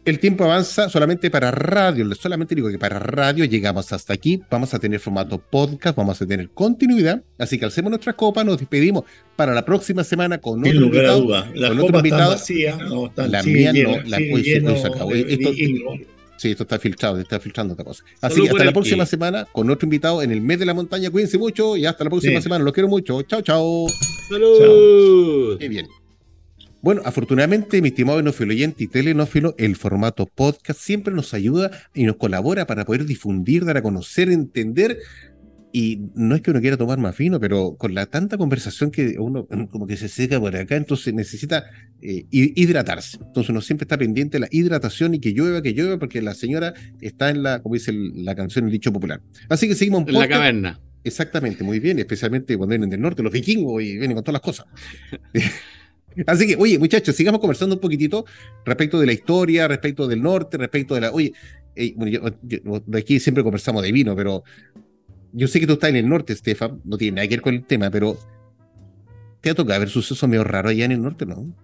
[0.05, 2.15] el tiempo avanza solamente para radio.
[2.15, 4.41] Solamente digo que para radio llegamos hasta aquí.
[4.51, 7.23] Vamos a tener formato podcast, vamos a tener continuidad.
[7.39, 9.05] Así que hacemos nuestra copa, nos despedimos
[9.35, 11.29] para la próxima semana con otro invitado.
[11.55, 12.31] La con otro invitado.
[12.31, 15.13] Vacía, no, la mía no, la pues, acabó.
[15.13, 15.53] Esto,
[16.41, 18.03] Sí, esto está filtrado, está filtrando otra cosa.
[18.23, 21.11] Así que hasta la próxima semana con otro invitado en el mes de la montaña.
[21.11, 22.65] Cuídense mucho y hasta la próxima semana.
[22.65, 23.21] Los quiero mucho.
[23.21, 23.87] Chao, chao.
[24.31, 25.59] Salud.
[25.59, 25.87] Qué bien.
[26.81, 32.05] Bueno, afortunadamente, mi estimado enófilo oyente y telenófilo, el formato podcast siempre nos ayuda y
[32.05, 34.97] nos colabora para poder difundir, dar a conocer, entender
[35.73, 39.17] y no es que uno quiera tomar más vino, pero con la tanta conversación que
[39.19, 41.65] uno como que se seca por acá, entonces necesita
[42.03, 43.19] eh, hidratarse.
[43.21, 46.35] Entonces uno siempre está pendiente de la hidratación y que llueva, que llueva, porque la
[46.35, 49.21] señora está en la, como dice la canción, el dicho popular.
[49.49, 50.81] Así que seguimos En la caverna.
[51.03, 54.43] Exactamente, muy bien, especialmente cuando vienen del norte, los vikingos y vienen con todas las
[54.43, 54.67] cosas.
[56.27, 58.27] Así que, oye, muchachos, sigamos conversando un poquitito
[58.65, 61.13] respecto de la historia, respecto del norte, respecto de la.
[61.13, 61.33] Oye,
[61.77, 62.31] eh, bueno,
[62.87, 64.43] de aquí siempre conversamos de vino, pero
[65.33, 67.55] yo sé que tú estás en el norte, Stefan, no tiene nada que ver con
[67.55, 68.17] el tema, pero
[69.41, 71.55] ¿te ha tocado ver sucesos medio raros allá en el norte, no?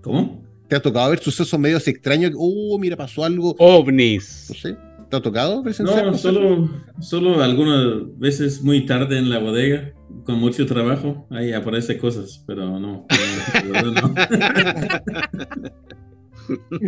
[0.00, 0.44] ¿Cómo?
[0.68, 2.32] ¿Te ha tocado ver sucesos medio extraños?
[2.36, 3.54] Oh, mira, pasó algo.
[3.58, 4.46] OVNIs.
[4.48, 4.76] No sé.
[5.10, 6.06] ¿Te ha tocado presenciar?
[6.06, 9.92] No, solo, solo algunas veces muy tarde en la bodega,
[10.24, 12.80] con mucho trabajo, ahí aparecen cosas, pero no.
[12.80, 14.14] no, no.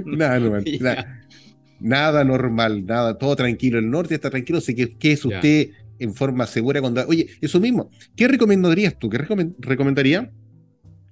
[0.16, 0.50] nada, no,
[0.80, 1.26] nada.
[1.80, 3.78] Nada normal, nada, todo tranquilo.
[3.78, 7.06] El norte está tranquilo, sé que, es usted en forma segura cuando.
[7.06, 9.08] Oye, eso mismo, ¿qué recomendarías tú?
[9.10, 10.30] ¿Qué recomendaría?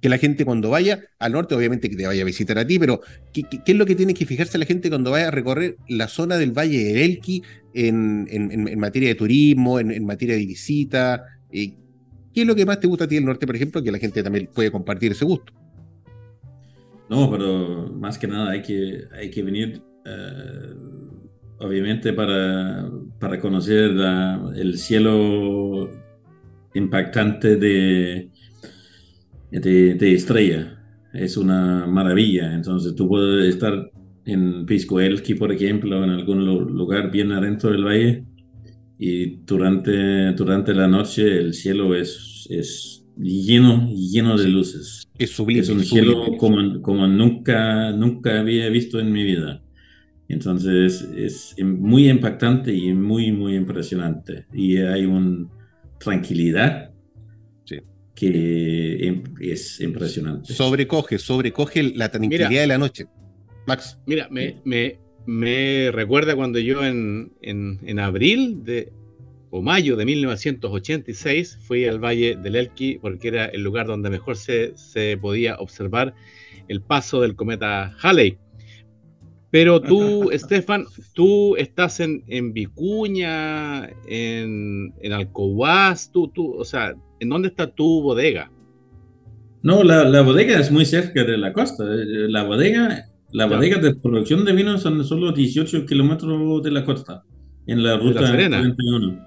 [0.04, 2.78] que la gente cuando vaya al norte, obviamente que te vaya a visitar a ti,
[2.78, 3.00] pero
[3.32, 6.36] ¿qué, es lo que tiene que fijarse la gente cuando vaya a recorrer la zona
[6.36, 7.42] del Valle del Elqui
[7.72, 11.24] en, materia de turismo, en, materia de visita?
[11.50, 11.78] Eh,
[12.34, 13.98] ¿Qué es lo que más te gusta a ti del norte, por ejemplo, que la
[13.98, 15.54] gente también puede compartir ese gusto?
[17.08, 20.74] No, pero más que nada hay que, hay que venir, eh,
[21.58, 23.92] obviamente, para, para conocer
[24.56, 25.90] el cielo
[26.74, 28.30] impactante de,
[29.50, 30.80] de, estrella.
[31.12, 32.54] Es una maravilla.
[32.54, 33.90] Entonces tú puedes estar
[34.24, 38.24] en Pisco Elqui, por ejemplo, en algún lugar bien adentro del valle
[38.98, 45.04] y durante, durante la noche el cielo es, es lleno, lleno de luces.
[45.18, 45.60] Es sublime.
[45.60, 49.62] Es un cielo como, como nunca, nunca había visto en mi vida.
[50.28, 54.46] Entonces es muy impactante y muy, muy impresionante.
[54.52, 55.48] Y hay una
[55.98, 56.90] tranquilidad
[58.14, 60.52] que em, es impresionante.
[60.52, 63.06] Sobrecoge, sobrecoge la tranquilidad de la noche.
[63.66, 63.98] Max.
[64.06, 68.92] Mira, me, me, me recuerda cuando yo en, en, en, abril de,
[69.50, 74.36] o mayo de 1986 fui al Valle del Elqui porque era el lugar donde mejor
[74.36, 76.14] se, se podía observar
[76.68, 78.38] el paso del cometa Halley.
[79.54, 86.96] Pero tú, Estefan, tú estás en, en Vicuña, en, en Alcohuas, tú, tú, o sea,
[87.20, 88.50] ¿en dónde está tu bodega?
[89.62, 91.84] No, la, la, bodega es muy cerca de la costa.
[91.84, 96.84] Eh, la bodega, la bodega de producción de vino son solo 18 kilómetros de la
[96.84, 97.22] costa,
[97.68, 99.26] en la ruta la 41.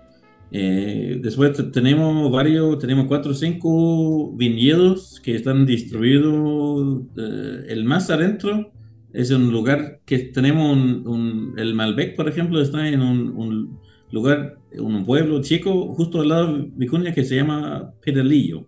[0.51, 7.03] Eh, después tenemos varios, tenemos cuatro o cinco viñedos que están distribuidos.
[7.15, 8.73] Eh, el más adentro
[9.13, 13.79] es un lugar que tenemos un, el Malbec, por ejemplo, está en un,
[14.11, 18.67] lugar, un pueblo chico, justo al lado de Vicuña, que se llama Pedalillo.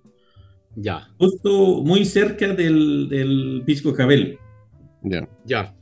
[0.76, 1.10] Ya.
[1.18, 4.38] Justo muy cerca del, del Pisco Cabel.
[5.04, 5.28] Ya.
[5.46, 5.76] Ya.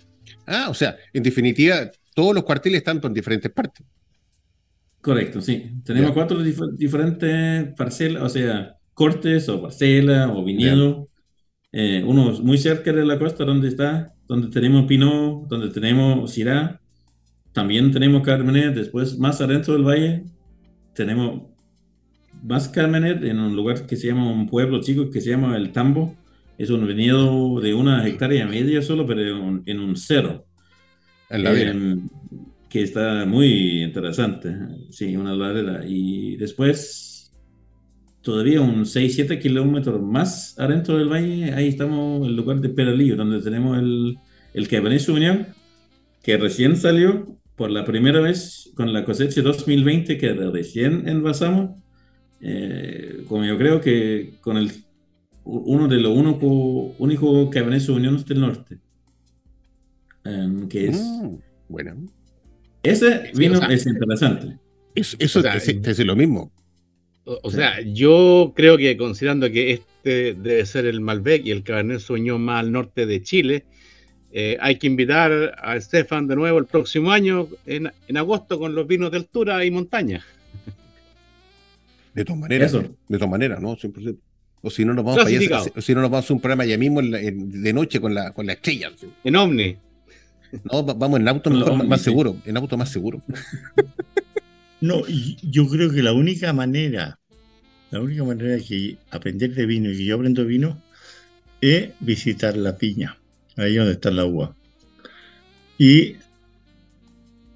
[0.45, 3.85] Ah, o sea, en definitiva, todos los cuarteles están en diferentes partes.
[5.01, 5.71] Correcto, sí.
[5.85, 11.07] Tenemos cuatro diferentes parcelas, o sea, cortes o parcelas o viñedos.
[11.71, 16.79] Eh, uno muy cerca de la costa donde está donde tenemos Pinot, donde tenemos Syrah,
[17.53, 20.23] también tenemos Carmenet, después más adentro del valle
[20.93, 21.43] tenemos
[22.43, 25.71] más Carmenet en un lugar que se llama un pueblo chico que se llama El
[25.71, 26.15] Tambo,
[26.57, 29.21] es un viñedo de una hectárea media solo, pero
[29.65, 30.45] en un, cero.
[31.29, 31.97] En la eh,
[32.67, 34.55] que está muy interesante,
[34.89, 35.83] sí, una ladera.
[35.87, 37.06] Y después
[38.27, 43.15] todavía un 6-7 kilómetros más adentro del valle, ahí estamos en el lugar de Peralillo,
[43.15, 44.17] donde tenemos el,
[44.53, 45.47] el Cabernet Sauvignon,
[46.21, 51.81] que recién salió por la primera vez con la cosecha 2020 que recién envasamos,
[52.41, 54.73] eh, como yo creo que con el
[55.45, 56.11] uno de los
[56.97, 58.77] únicos Cabernet Sauvignon del norte,
[60.25, 60.99] em, que es...
[60.99, 61.37] Mm,
[61.69, 61.95] bueno.
[62.83, 64.59] Ese vino es interesante.
[64.95, 66.51] Eso, eso es lo mismo.
[67.29, 71.99] O, sea, yo creo que considerando que este debe ser el Malbec y el Cabernet
[71.99, 73.65] Sauvignon más al norte de Chile,
[74.31, 78.87] eh, hay que invitar a Estefan de nuevo el próximo año, en, agosto, con los
[78.87, 80.25] vinos de altura y montaña.
[82.13, 83.77] De todas maneras, de todas maneras, ¿no?
[84.61, 86.77] O si no nos vamos, a, si no nos vamos a hacer un programa ya
[86.77, 88.91] mismo de noche con la, con la estrella.
[89.25, 89.77] En Omni.
[90.63, 93.21] No, vamos en auto más seguro, en auto más seguro.
[94.79, 95.01] No,
[95.41, 97.16] yo creo que la única manera,
[97.91, 100.81] la única manera de que aprender de vino y que yo aprendo vino
[101.61, 103.17] es visitar la piña,
[103.55, 104.55] ahí donde está la uva.
[105.77, 106.15] Y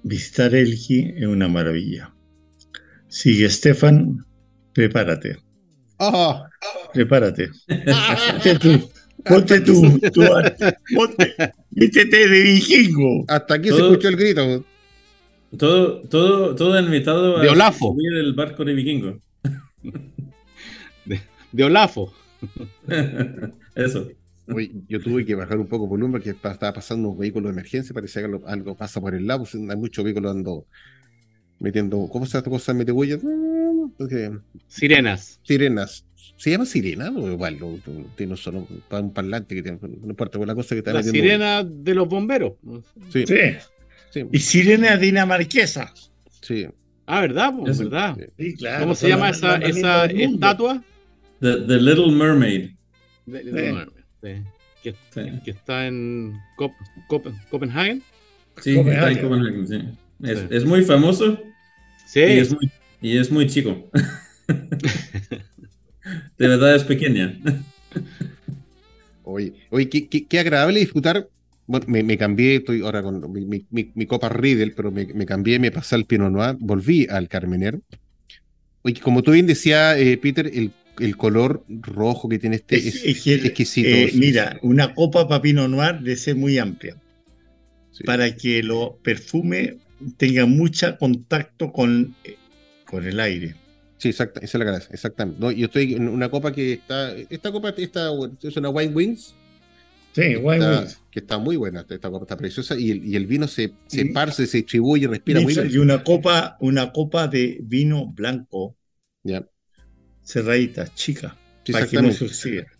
[0.02, 2.12] visitar Elqui es una maravilla.
[3.08, 4.24] Sigue Estefan,
[4.72, 5.38] prepárate.
[5.98, 6.44] Oh.
[6.92, 7.50] Prepárate.
[7.68, 8.90] Ponte tú,
[9.24, 9.82] ponte tú,
[10.94, 11.34] ponte,
[11.70, 13.24] vístete de vikingo.
[13.28, 14.64] Hasta aquí se escuchó el grito.
[15.56, 19.18] Todo, todo, todo invitado de a subir el barco de vikingo.
[21.52, 22.12] De, Olafo.
[23.74, 24.10] Eso.
[24.88, 27.94] yo tuve que bajar un poco el volumen porque estaba pasando un vehículo de emergencia,
[27.94, 30.66] parecía que algo, pasa por el lado, pues, hay muchos vehículos andando
[31.60, 32.74] metiendo, ¿cómo se llama esta cosa?
[32.74, 32.92] Mete
[34.66, 35.40] Sirenas.
[35.44, 36.04] Sirenas.
[36.36, 37.10] ¿Se llama sirena?
[37.10, 37.58] O igual,
[38.16, 41.94] tiene solo un parlante que tiene, no importa, la cosa que está La sirena de
[41.94, 42.54] los bomberos.
[43.12, 43.24] sí.
[44.30, 45.92] Y sirena dinamarquesa.
[46.40, 46.66] Sí.
[47.06, 47.54] Ah, ¿verdad?
[47.58, 48.16] Pues, ¿verdad?
[48.38, 48.80] Sí, claro.
[48.80, 50.82] ¿Cómo se llama esa, esa estatua?
[51.42, 52.70] The, Little Mermaid.
[53.26, 54.04] The Little Mermaid.
[54.22, 54.94] Sí.
[55.44, 56.38] Que, está en
[57.50, 58.02] Copenhagen.
[58.60, 59.80] Sí, está en Copenhagen, sí.
[60.22, 61.42] Es, es, muy famoso.
[62.06, 62.20] Sí.
[62.20, 62.70] Y es muy,
[63.00, 63.90] y es muy chico.
[66.38, 67.36] de verdad es pequeña.
[69.24, 71.28] Oye, oye qué, agradable disfrutar.
[71.66, 76.04] Bueno, me, cambié, estoy ahora con mi, copa Riddle, pero me, cambié, me pasé al
[76.04, 77.80] Pinot Noir, volví al Carmener.
[78.82, 80.72] Oye, como tú bien decías, eh, Peter, el,
[81.16, 83.88] color rojo que tiene este es, exquisito.
[83.88, 86.96] Eh, mira, una copa para Pinot Noir debe ser muy amplia.
[88.04, 89.78] Para que lo perfume
[90.16, 92.36] tenga mucho contacto con, eh,
[92.84, 93.54] con el aire.
[93.98, 95.40] Sí, exacta, esa es la gracia, exactamente.
[95.40, 98.10] No, yo estoy en una copa que está, esta copa está,
[98.42, 99.34] es una Wine Wings.
[100.12, 101.00] Sí, Wine Wings.
[101.10, 104.06] Que está muy buena, esta copa está preciosa y el, y el vino se, se
[104.06, 105.70] parse, se distribuye, respira muy bien.
[105.70, 108.76] Y una copa, una copa de vino blanco.
[109.22, 109.46] Ya.
[110.24, 111.36] Cerradita, chica.
[111.64, 112.26] exactamente.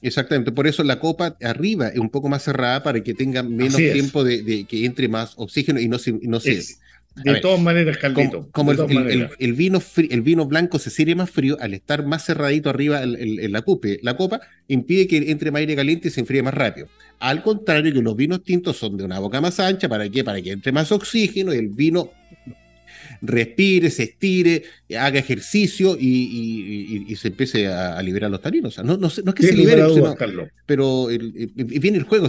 [0.01, 0.53] exactamente.
[0.53, 4.25] Por eso la copa arriba es un poco más cerrada para que tenga menos tiempo
[4.25, 6.63] de, de, que entre más oxígeno y no se, no se,
[7.15, 8.49] de todas maneras, Caldito.
[8.53, 13.03] Como, el, vino el vino blanco se sirve más frío, al estar más cerradito arriba
[13.03, 16.55] en, la, cupe, la copa, impide que entre más aire caliente y se enfríe más
[16.55, 16.89] rápido.
[17.19, 20.25] Al contrario, que los vinos tintos son de una boca más ancha, ¿para qué?
[20.25, 22.11] Para que entre más oxígeno y el vino
[23.21, 24.65] respire, se estire,
[24.99, 28.79] haga ejercicio y, se empiece a, liberar los taninos.
[28.85, 29.85] no, no, es que se libere,
[30.67, 31.09] pero
[31.57, 32.29] viene el juego.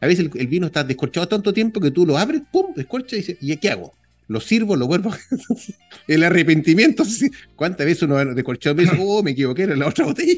[0.00, 3.20] a veces el, vino está descorchado tanto tiempo que tú lo abres, pum, descorcha y
[3.20, 3.92] dices, ¿y qué hago?
[4.28, 5.12] lo sirvo, lo vuelvo.
[6.08, 7.04] el arrepentimiento.
[7.56, 10.34] ¿Cuántas veces uno descorchado me dice, oh, me equivoqué, en la otra botella?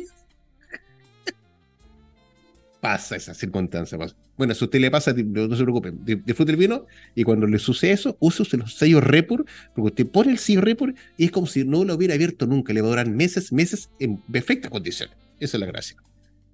[2.84, 3.96] Pasa esa circunstancia.
[4.36, 5.90] Bueno, si a usted le pasa, no se preocupe,
[6.22, 10.32] disfrute el vino y cuando le sucede eso, use los sellos Repur, porque usted pone
[10.32, 12.90] el sello Repur y es como si no lo hubiera abierto nunca, le va a
[12.90, 15.08] durar meses, meses en perfecta condición.
[15.40, 15.96] Esa es la gracia.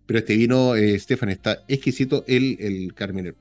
[0.06, 3.34] Pero este vino, eh, Stefan, está exquisito, el, el Carmenero.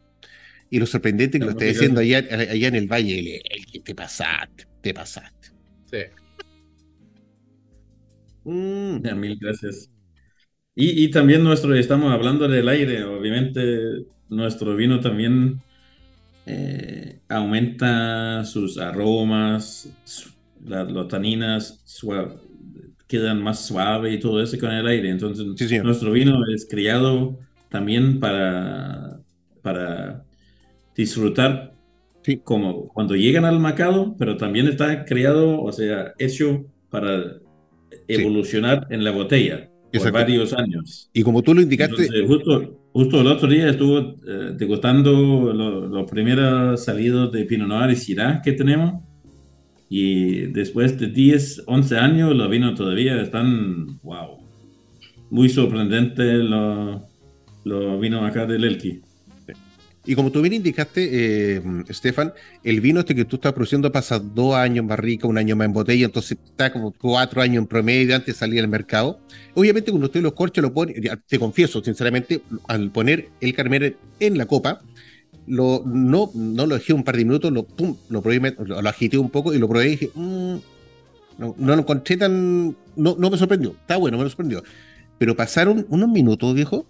[0.71, 4.65] Y lo sorprendente que lo esté diciendo allá, allá en el valle, el, te pasaste,
[4.81, 5.49] te pasaste.
[5.91, 5.97] Sí.
[8.45, 9.19] Mm.
[9.19, 9.91] mil gracias.
[10.81, 15.61] Y, y, también nuestro, estamos hablando del aire, obviamente nuestro vino también
[16.45, 19.91] eh, aumenta sus aromas,
[20.65, 21.83] las taninas
[23.07, 25.09] quedan más suaves y todo eso con el aire.
[25.09, 25.45] Entonces,
[25.83, 29.19] nuestro vino es criado también para,
[29.61, 30.23] para
[30.95, 31.73] disfrutar
[32.45, 37.33] como cuando llegan al mercado, pero también está creado, o sea, hecho para
[38.07, 41.09] evolucionar en la botella por varios años.
[41.13, 42.07] Y como tú lo indicaste...
[42.27, 47.95] justo, justo el otro día estuvo eh, degustando los primeros salidos de Pinot Noir y
[47.95, 49.03] Syrah que tenemos.
[49.89, 54.37] Y después de 10, 11 años, los vinos todavía están, wow,
[55.31, 57.01] muy sorprendente los,
[57.63, 59.01] los vinos acá del Elqui.
[60.09, 61.07] Y como tú bien indicaste,
[61.57, 62.33] eh, Stefan,
[62.63, 65.65] el vino este que tú estás produciendo pasa dos años más rico, un año más
[65.65, 69.19] en botella, entonces está como cuatro años en promedio antes de salir al mercado.
[69.53, 70.95] Obviamente, cuando usted los corcha, lo pone,
[71.27, 74.81] te confieso, sinceramente, al poner el carmer en la copa,
[75.45, 79.19] lo, no, no lo dejé un par de minutos, lo, pum, lo, probé, lo, agité
[79.19, 80.55] un poco y lo probé y dije, mm,
[81.37, 82.75] no, no, lo encontré tan.
[82.95, 84.63] No, no me sorprendió, está bueno, me sorprendió.
[85.19, 86.87] Pero pasaron unos minutos, viejo,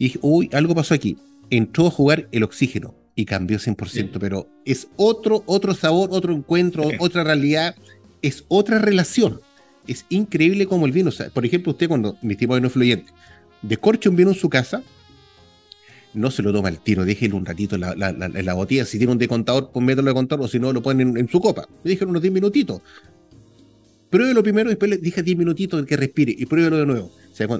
[0.00, 1.16] y dije, uy, algo pasó aquí
[1.50, 6.84] entró a jugar el oxígeno y cambió 100%, pero es otro, otro sabor, otro encuentro,
[6.98, 7.74] otra realidad,
[8.22, 9.40] es otra relación.
[9.86, 13.12] Es increíble como el vino, por ejemplo, usted cuando, mi tipo de no fluyente,
[13.62, 14.82] descorcha un vino en su casa,
[16.12, 19.18] no se lo toma al tiro, déjelo un ratito en la, botella, si tiene un
[19.18, 22.22] decontador, pues mételo de contador, o si no, lo ponen en, su copa, déjelo unos
[22.22, 22.82] 10 minutitos.
[24.10, 27.12] Pruébelo primero, después le dije 10 minutitos que respire y pruébelo de nuevo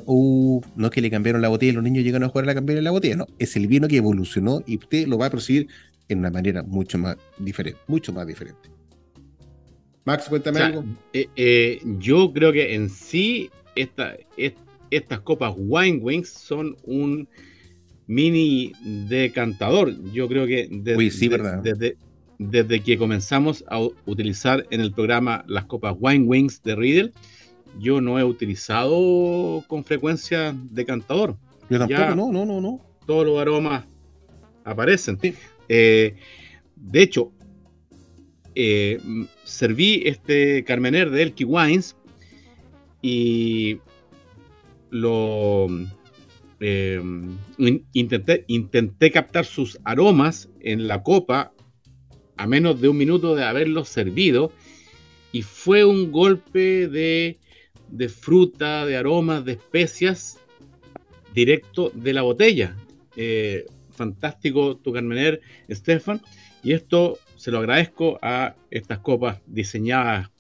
[0.07, 2.47] uh, no es que le cambiaron la botella y los niños llegan a jugar a
[2.47, 5.31] la cambiar la botella, no, es el vino que evolucionó y usted lo va a
[5.31, 5.69] percibir
[6.09, 8.71] en una manera mucho más diferente, mucho más diferente.
[10.05, 10.85] Max, cuéntame algo.
[11.13, 17.29] Eh, eh, yo creo que en sí estas copas Wine Wings son un
[18.07, 18.73] mini
[19.09, 19.93] decantador.
[20.13, 21.97] Yo creo que desde,
[22.39, 27.13] desde que comenzamos a utilizar en el programa las copas Wine Wings de Riddle,
[27.79, 31.37] yo no he utilizado con frecuencia decantador.
[31.69, 32.81] Yo tampoco, no, no, no, no.
[33.07, 33.85] Todos los aromas
[34.65, 35.19] aparecen.
[35.69, 36.17] Eh,
[36.77, 37.33] de hecho,
[38.55, 38.99] eh,
[39.45, 41.97] serví este Carmener de Elky Wines
[43.03, 43.79] y
[44.91, 45.67] lo
[46.61, 47.03] eh,
[47.93, 51.53] intenté, intenté captar sus aromas en la copa
[52.37, 54.53] a menos de un minuto de haberlos servido
[55.33, 57.39] y fue un golpe de
[57.89, 60.39] de fruta, de aromas, de especias,
[61.35, 62.77] directo de la botella.
[63.17, 65.41] Eh, fantástico tu Carmener,
[65.71, 66.21] Stefan.
[66.63, 70.31] Y esto se lo agradezco a estas copas diseñadas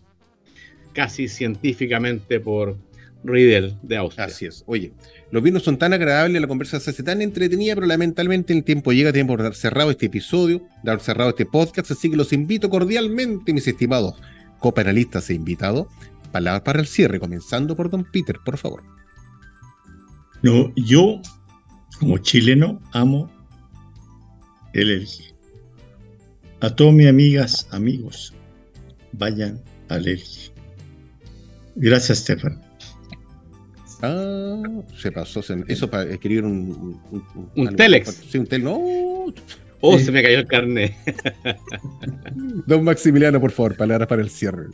[0.93, 2.77] casi científicamente por
[3.23, 4.27] Riedel de Austria.
[4.27, 4.64] Así es.
[4.66, 4.93] Oye,
[5.31, 8.93] los vinos son tan agradables, la conversa se hace tan entretenida, pero lamentablemente el tiempo
[8.93, 12.70] llega, tiempo de dar cerrado este episodio, dar cerrado este podcast, así que los invito
[12.70, 14.14] cordialmente, mis estimados
[14.59, 15.86] copanalistas e invitados,
[16.37, 18.83] palabras para el cierre, comenzando por don Peter, por favor.
[20.43, 21.23] No, yo,
[21.99, 23.31] como chileno, amo
[24.75, 25.35] el Elgi.
[26.61, 28.35] A todas mis amigas, amigos,
[29.13, 30.51] vayan al Elgi.
[31.77, 32.61] Gracias, Stefan.
[34.03, 34.63] Ah,
[34.95, 35.41] se pasó.
[35.69, 37.01] eso para escribir un.
[37.55, 38.25] Un, telex.
[38.29, 38.63] Sí, un telex.
[38.63, 39.33] No.
[39.81, 40.95] Oh, se me cayó el carnet.
[42.67, 44.67] Don Maximiliano, por favor, palabras para el cierre.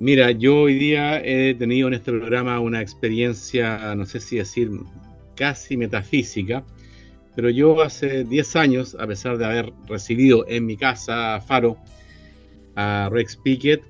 [0.00, 4.70] Mira, yo hoy día he tenido en este programa una experiencia, no sé si decir
[5.36, 6.64] casi metafísica,
[7.36, 11.76] pero yo hace 10 años, a pesar de haber recibido en mi casa Faro
[12.76, 13.82] a Rex Pickett,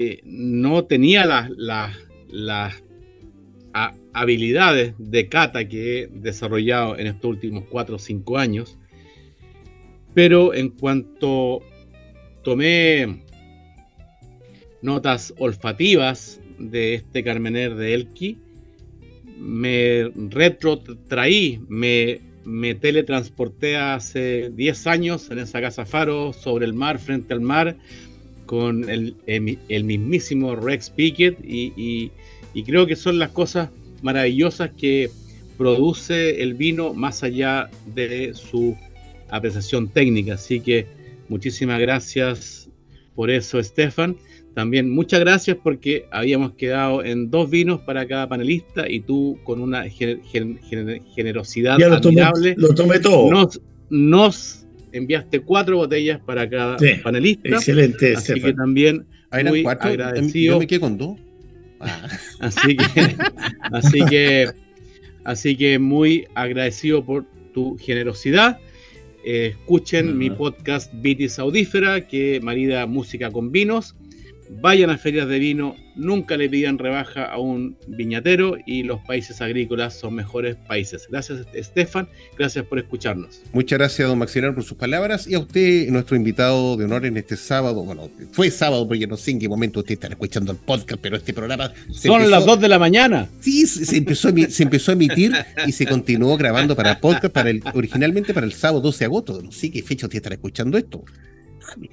[0.00, 1.48] eh, no tenía las
[2.28, 2.82] las
[4.14, 8.76] habilidades de kata que he desarrollado en estos últimos 4 o 5 años.
[10.12, 11.60] Pero en cuanto
[12.42, 13.25] tomé
[14.82, 18.38] notas olfativas de este Carmener de Elki,
[19.38, 27.34] me retrotraí, me, teletransporté hace 10 años en esa casa faro sobre el mar, frente
[27.34, 27.76] al mar,
[28.46, 29.16] con el,
[29.84, 32.10] mismísimo Rex Pickett y,
[32.64, 33.70] creo que son las cosas
[34.02, 35.10] maravillosas que
[35.58, 38.76] produce el vino más allá de su
[39.28, 40.34] apreciación técnica.
[40.34, 40.86] Así que
[41.28, 42.70] muchísimas gracias
[43.14, 44.16] por eso, Stefan.
[44.56, 49.60] También muchas gracias porque habíamos quedado en dos vinos para cada panelista y tú con
[49.60, 52.54] una generosidad ya lo admirable.
[52.56, 53.30] lo tomé todo.
[53.30, 53.60] Nos,
[53.90, 57.50] nos enviaste cuatro botellas para cada panelista.
[57.50, 59.04] Excelente, Así que también
[59.44, 59.90] muy cuatro?
[59.90, 60.54] agradecido.
[60.54, 61.20] Yo me quedé con dos.
[61.78, 62.08] Ah.
[62.40, 63.16] Así que,
[63.60, 64.48] así que,
[65.24, 68.58] así que muy agradecido por tu generosidad.
[69.22, 73.94] Eh, escuchen mi podcast Vitis Audífera, que marida música con vinos
[74.50, 79.40] vayan a ferias de vino, nunca le pidan rebaja a un viñatero y los países
[79.40, 81.06] agrícolas son mejores países.
[81.10, 82.08] Gracias, Estefan,
[82.38, 83.42] gracias por escucharnos.
[83.52, 87.16] Muchas gracias, don Maximiliano, por sus palabras y a usted, nuestro invitado de honor en
[87.16, 87.84] este sábado.
[87.84, 91.16] Bueno, fue sábado porque no sé en qué momento usted está escuchando el podcast, pero
[91.16, 91.72] este programa.
[91.90, 93.28] son las 2 de la mañana.
[93.40, 95.32] Sí, se empezó, a, se empezó a emitir
[95.66, 99.42] y se continuó grabando para podcast, para el, originalmente para el sábado 12 de agosto.
[99.42, 101.04] No sé qué fecha usted estará escuchando esto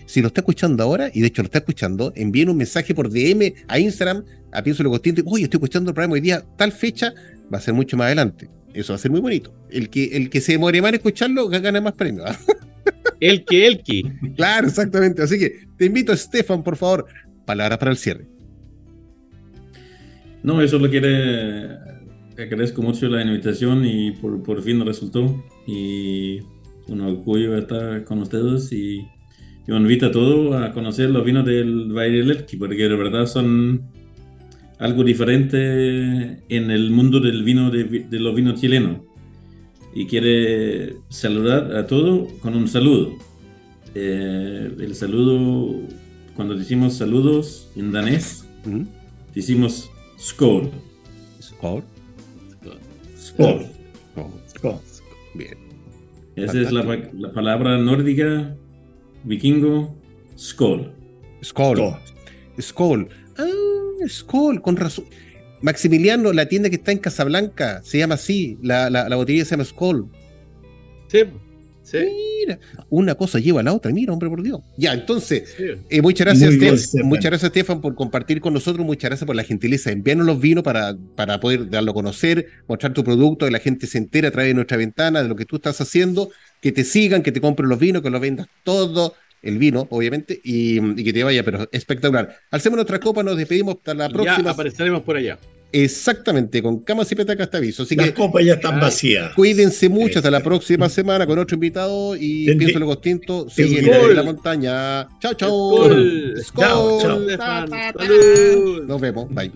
[0.06, 3.10] si lo está escuchando ahora, y de hecho lo está escuchando, envíen un mensaje por
[3.10, 6.72] DM a Instagram, a Pienso lo Consciente, oye, estoy escuchando el programa hoy día, tal
[6.72, 7.14] fecha,
[7.54, 8.50] va a ser mucho más adelante.
[8.74, 9.54] Eso va a ser muy bonito.
[9.70, 12.26] El que, el que se demore más en escucharlo gana más premios.
[12.28, 12.38] ¿ah?
[13.20, 14.04] el que, el que.
[14.36, 15.22] Claro, exactamente.
[15.22, 17.06] Así que te invito, Estefan, por favor,
[17.45, 18.26] palabras para el cierre.
[20.41, 21.78] No, eso lo quiere.
[22.38, 25.44] Agradezco mucho la invitación y por, por fin resultó.
[25.68, 26.40] Y
[26.88, 29.08] un orgullo estar con ustedes y
[29.65, 33.84] yo invito a todos a conocer los vinos del Valle porque de verdad son
[34.77, 38.98] algo diferente en el mundo del vino de, los vinos chilenos.
[39.95, 43.14] Y quiere saludar a todos con un saludo.
[43.95, 45.88] Eh, el saludo,
[46.35, 48.45] cuando decimos saludos en danés,
[49.34, 50.72] decimos skål.
[51.40, 51.84] Skål.
[53.18, 54.80] Skål.
[55.35, 55.57] Bien.
[56.35, 56.84] Esa es la,
[57.14, 58.57] la palabra nórdica
[59.24, 59.95] vikingo,
[60.38, 60.91] Skoll.
[61.44, 61.95] Skoll.
[62.60, 63.10] Skoll.
[63.38, 65.06] Ah, Skoll, con razón.
[65.62, 69.64] Maximiliano, la tienda que está en Casablanca, se llama así, la, la, botella se llama
[69.64, 70.10] Skoll.
[71.08, 71.20] Sí,
[71.84, 71.98] sí.
[72.45, 72.60] Mira,
[72.90, 74.60] una cosa lleva a la otra, mira, hombre, por Dios.
[74.76, 78.86] Ya, entonces, eh, muchas gracias, Muchas gracias, Stefan, por compartir con nosotros.
[78.86, 79.90] Muchas gracias por la gentileza.
[79.90, 83.88] Envíanos los vinos para, para poder darlo a conocer, mostrar tu producto, que la gente
[83.88, 86.30] se entere a través de nuestra ventana de lo que tú estás haciendo
[86.64, 90.40] que te sigan, que te compren los vinos, que los vendas todo el vino, obviamente,
[90.45, 92.38] y, que te vaya, pero espectacular.
[92.52, 94.45] Hacemos nuestra copa, nos despedimos hasta la próxima.
[94.45, 95.38] Ya apareceremos por allá.
[95.73, 97.84] Exactamente, con camas y petacas te aviso.
[97.84, 99.34] Así Las copas ya están vacías.
[99.34, 104.15] Cuídense mucho hasta la próxima semana con otro invitado y pienso luego tinto siguen en
[104.15, 105.07] la montaña.
[105.19, 105.90] Chao, chao.
[106.56, 107.19] Chao, chao.
[108.88, 109.27] Nos vemos.
[109.34, 109.52] Bye.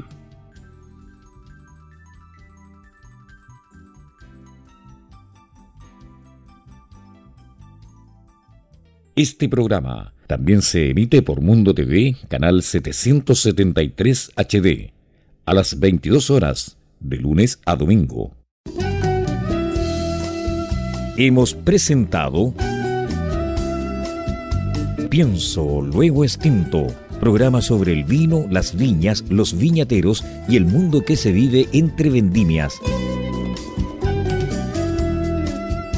[9.18, 14.94] Este programa también se emite por Mundo TV, canal 773 HD,
[15.44, 18.36] a las 22 horas, de lunes a domingo.
[21.18, 22.54] Hemos presentado
[25.10, 26.86] Pienso Luego Extinto
[27.20, 32.12] programa sobre el vino, las viñas, los viñateros y el mundo que se vive entre
[32.12, 32.76] vendimias.